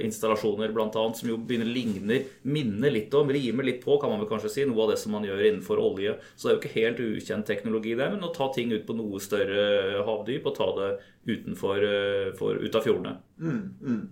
installasjoner 0.01 0.73
bl.a. 0.73 1.03
som 1.13 1.29
jo 1.29 1.37
begynner 1.37 1.69
ligner, 1.69 2.23
minner 2.41 2.89
litt 2.95 3.13
om, 3.13 3.29
rimer 3.29 3.67
litt 3.67 3.83
på, 3.83 3.99
kan 4.01 4.09
man 4.09 4.23
vel 4.23 4.31
kanskje 4.31 4.49
si, 4.55 4.65
noe 4.65 4.87
av 4.87 4.95
det 4.95 4.97
som 5.03 5.08
som 5.09 5.17
man 5.17 5.25
gjør 5.25 5.41
innenfor 5.41 5.81
olje. 5.81 6.15
Så 6.35 6.47
det 6.47 6.51
er 6.51 6.55
jo 6.55 6.61
ikke 6.61 6.77
helt 6.77 7.03
ukjent 7.03 7.49
teknologi 7.49 7.95
der, 7.97 8.13
men 8.13 8.25
å 8.25 8.33
ta 8.35 8.51
ting 8.53 8.71
ut 8.75 8.85
på 8.85 8.95
noe 8.97 9.21
større 9.23 10.03
havdyp 10.05 10.45
og 10.45 10.57
ta 10.57 10.69
det 10.77 10.89
utenfor, 11.29 11.83
eh, 11.83 12.31
for, 12.37 12.61
ut 12.61 12.77
av 12.77 12.85
fjordene. 12.85 13.15
Mm, 13.41 13.63
mm. 13.81 14.03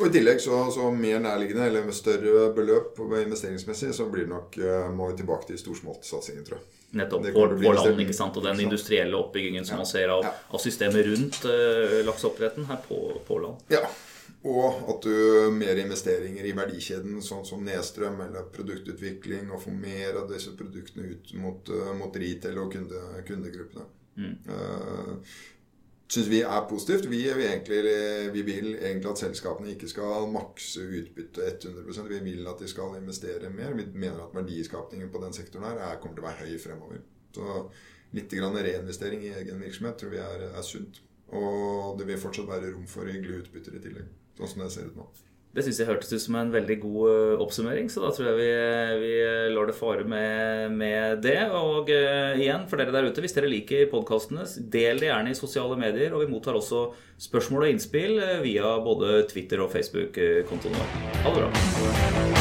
Og 0.00 0.06
I 0.08 0.12
tillegg 0.14 0.40
så, 0.40 0.58
så, 0.72 0.86
mer 0.96 1.20
nærliggende, 1.20 1.66
eller 1.68 1.84
med 1.84 1.96
større 1.96 2.46
beløp 2.56 3.00
investeringsmessig, 3.00 3.92
så 3.96 4.06
blir 4.12 4.24
det 4.24 4.32
nok, 4.32 4.60
eh, 4.60 4.92
må 4.96 5.10
vi 5.10 5.18
tilbake 5.20 5.50
til 5.50 5.60
storsmoltsatsingen, 5.60 6.44
tror 6.46 6.60
jeg. 6.60 6.68
Nettopp. 7.00 7.26
På, 7.34 7.46
på 7.54 7.72
land, 7.76 8.00
ikke 8.02 8.16
sant? 8.16 8.36
Og 8.36 8.44
den 8.44 8.64
industrielle 8.64 9.18
oppbyggingen 9.18 9.66
som 9.66 9.76
ja. 9.76 9.82
man 9.84 9.88
ser 9.88 10.12
av, 10.12 10.24
ja. 10.26 10.32
av 10.50 10.62
systemet 10.62 11.04
rundt 11.06 11.44
uh, 11.46 12.00
lakseoppdretten 12.08 12.66
her 12.66 12.80
på, 12.82 12.98
på 13.28 13.38
land. 13.44 13.60
Ja, 13.70 13.84
og 14.40 14.86
at 14.88 15.04
du 15.04 15.50
mer 15.52 15.76
investeringer 15.82 16.46
i 16.48 16.54
verdikjeden, 16.56 17.18
sånn 17.20 17.44
som 17.44 17.64
nedstrøm 17.64 18.22
eller 18.24 18.46
produktutvikling, 18.54 19.50
og 19.52 19.60
få 19.66 19.72
mer 19.74 20.16
av 20.22 20.30
disse 20.30 20.54
produktene 20.56 21.10
ut 21.12 21.32
mot, 21.36 21.68
uh, 21.68 21.90
mot 21.98 22.14
retail 22.16 22.60
og 22.62 22.70
kunde, 22.72 23.02
kundegruppene. 23.28 23.84
Mm. 24.16 24.38
Uh, 24.48 25.34
syns 26.10 26.30
vi 26.32 26.40
er 26.40 26.64
positivt. 26.70 27.10
Vi, 27.12 27.20
vi, 27.36 27.48
egentlig, 27.50 27.82
vi, 28.32 28.44
vil 28.46 28.70
egentlig 28.78 29.10
at 29.10 29.20
selskapene 29.26 29.74
ikke 29.74 29.90
skal 29.92 30.24
makse 30.32 30.86
utbyttet 30.88 31.68
100% 31.68 32.08
Vi 32.08 32.22
vil 32.24 32.48
at 32.48 32.64
de 32.64 32.68
skal 32.70 32.96
investere 32.96 33.52
mer. 33.52 33.76
Vi 33.76 33.90
mener 33.92 34.24
at 34.24 34.34
verdiskapningen 34.34 35.12
på 35.12 35.20
den 35.20 35.36
sektoren 35.36 35.68
her 35.68 35.82
er, 35.84 36.00
kommer 36.00 36.16
til 36.16 36.24
å 36.24 36.30
være 36.30 36.48
høy 36.48 36.56
fremover. 36.64 37.04
Så 37.36 37.60
litt 38.16 38.32
grann 38.32 38.56
reinvestering 38.56 39.20
i 39.28 39.34
egen 39.36 39.60
virksomhet 39.60 40.00
tror 40.00 40.16
vi 40.16 40.24
er, 40.24 40.48
er 40.48 40.66
sunt. 40.66 41.04
Og 41.36 42.00
det 42.00 42.08
vil 42.08 42.18
fortsatt 42.18 42.48
være 42.48 42.72
rom 42.72 42.88
for 42.90 43.06
hyggelige 43.06 43.44
utbytter 43.44 43.76
i 43.76 43.84
tillegg 43.84 44.08
sånn 44.48 44.64
det 44.64 44.72
ser 44.74 44.88
ut 44.88 44.96
nå. 45.00 45.08
Det 45.50 45.64
syns 45.66 45.80
jeg 45.82 45.88
hørtes 45.88 46.12
ut 46.14 46.22
som 46.22 46.36
en 46.38 46.52
veldig 46.54 46.76
god 46.78 47.06
eh, 47.10 47.40
oppsummering, 47.42 47.88
så 47.90 48.04
da 48.04 48.12
tror 48.14 48.28
jeg 48.28 48.36
vi, 48.38 48.50
vi 49.02 49.14
lar 49.50 49.66
det 49.66 49.74
fare 49.74 50.04
med, 50.06 50.76
med 50.78 51.24
det. 51.26 51.40
Og 51.58 51.90
uh, 51.90 52.38
igjen, 52.38 52.68
for 52.70 52.78
dere 52.78 52.94
der 52.94 53.10
ute, 53.10 53.24
hvis 53.24 53.34
dere 53.34 53.50
liker 53.50 53.90
podkastene, 53.90 54.46
del 54.70 55.02
det 55.02 55.10
gjerne 55.10 55.34
i 55.34 55.38
sosiale 55.38 55.78
medier. 55.80 56.14
Og 56.14 56.22
vi 56.22 56.30
mottar 56.30 56.54
også 56.54 56.92
spørsmål 57.18 57.66
og 57.66 57.74
innspill 57.74 58.22
via 58.46 58.76
både 58.84 59.24
Twitter 59.32 59.66
og 59.66 59.74
Facebook-kontoen 59.74 60.78
vår. 60.78 60.94
Ha 61.26 61.34
det 61.34 61.42
bra. 61.42 62.39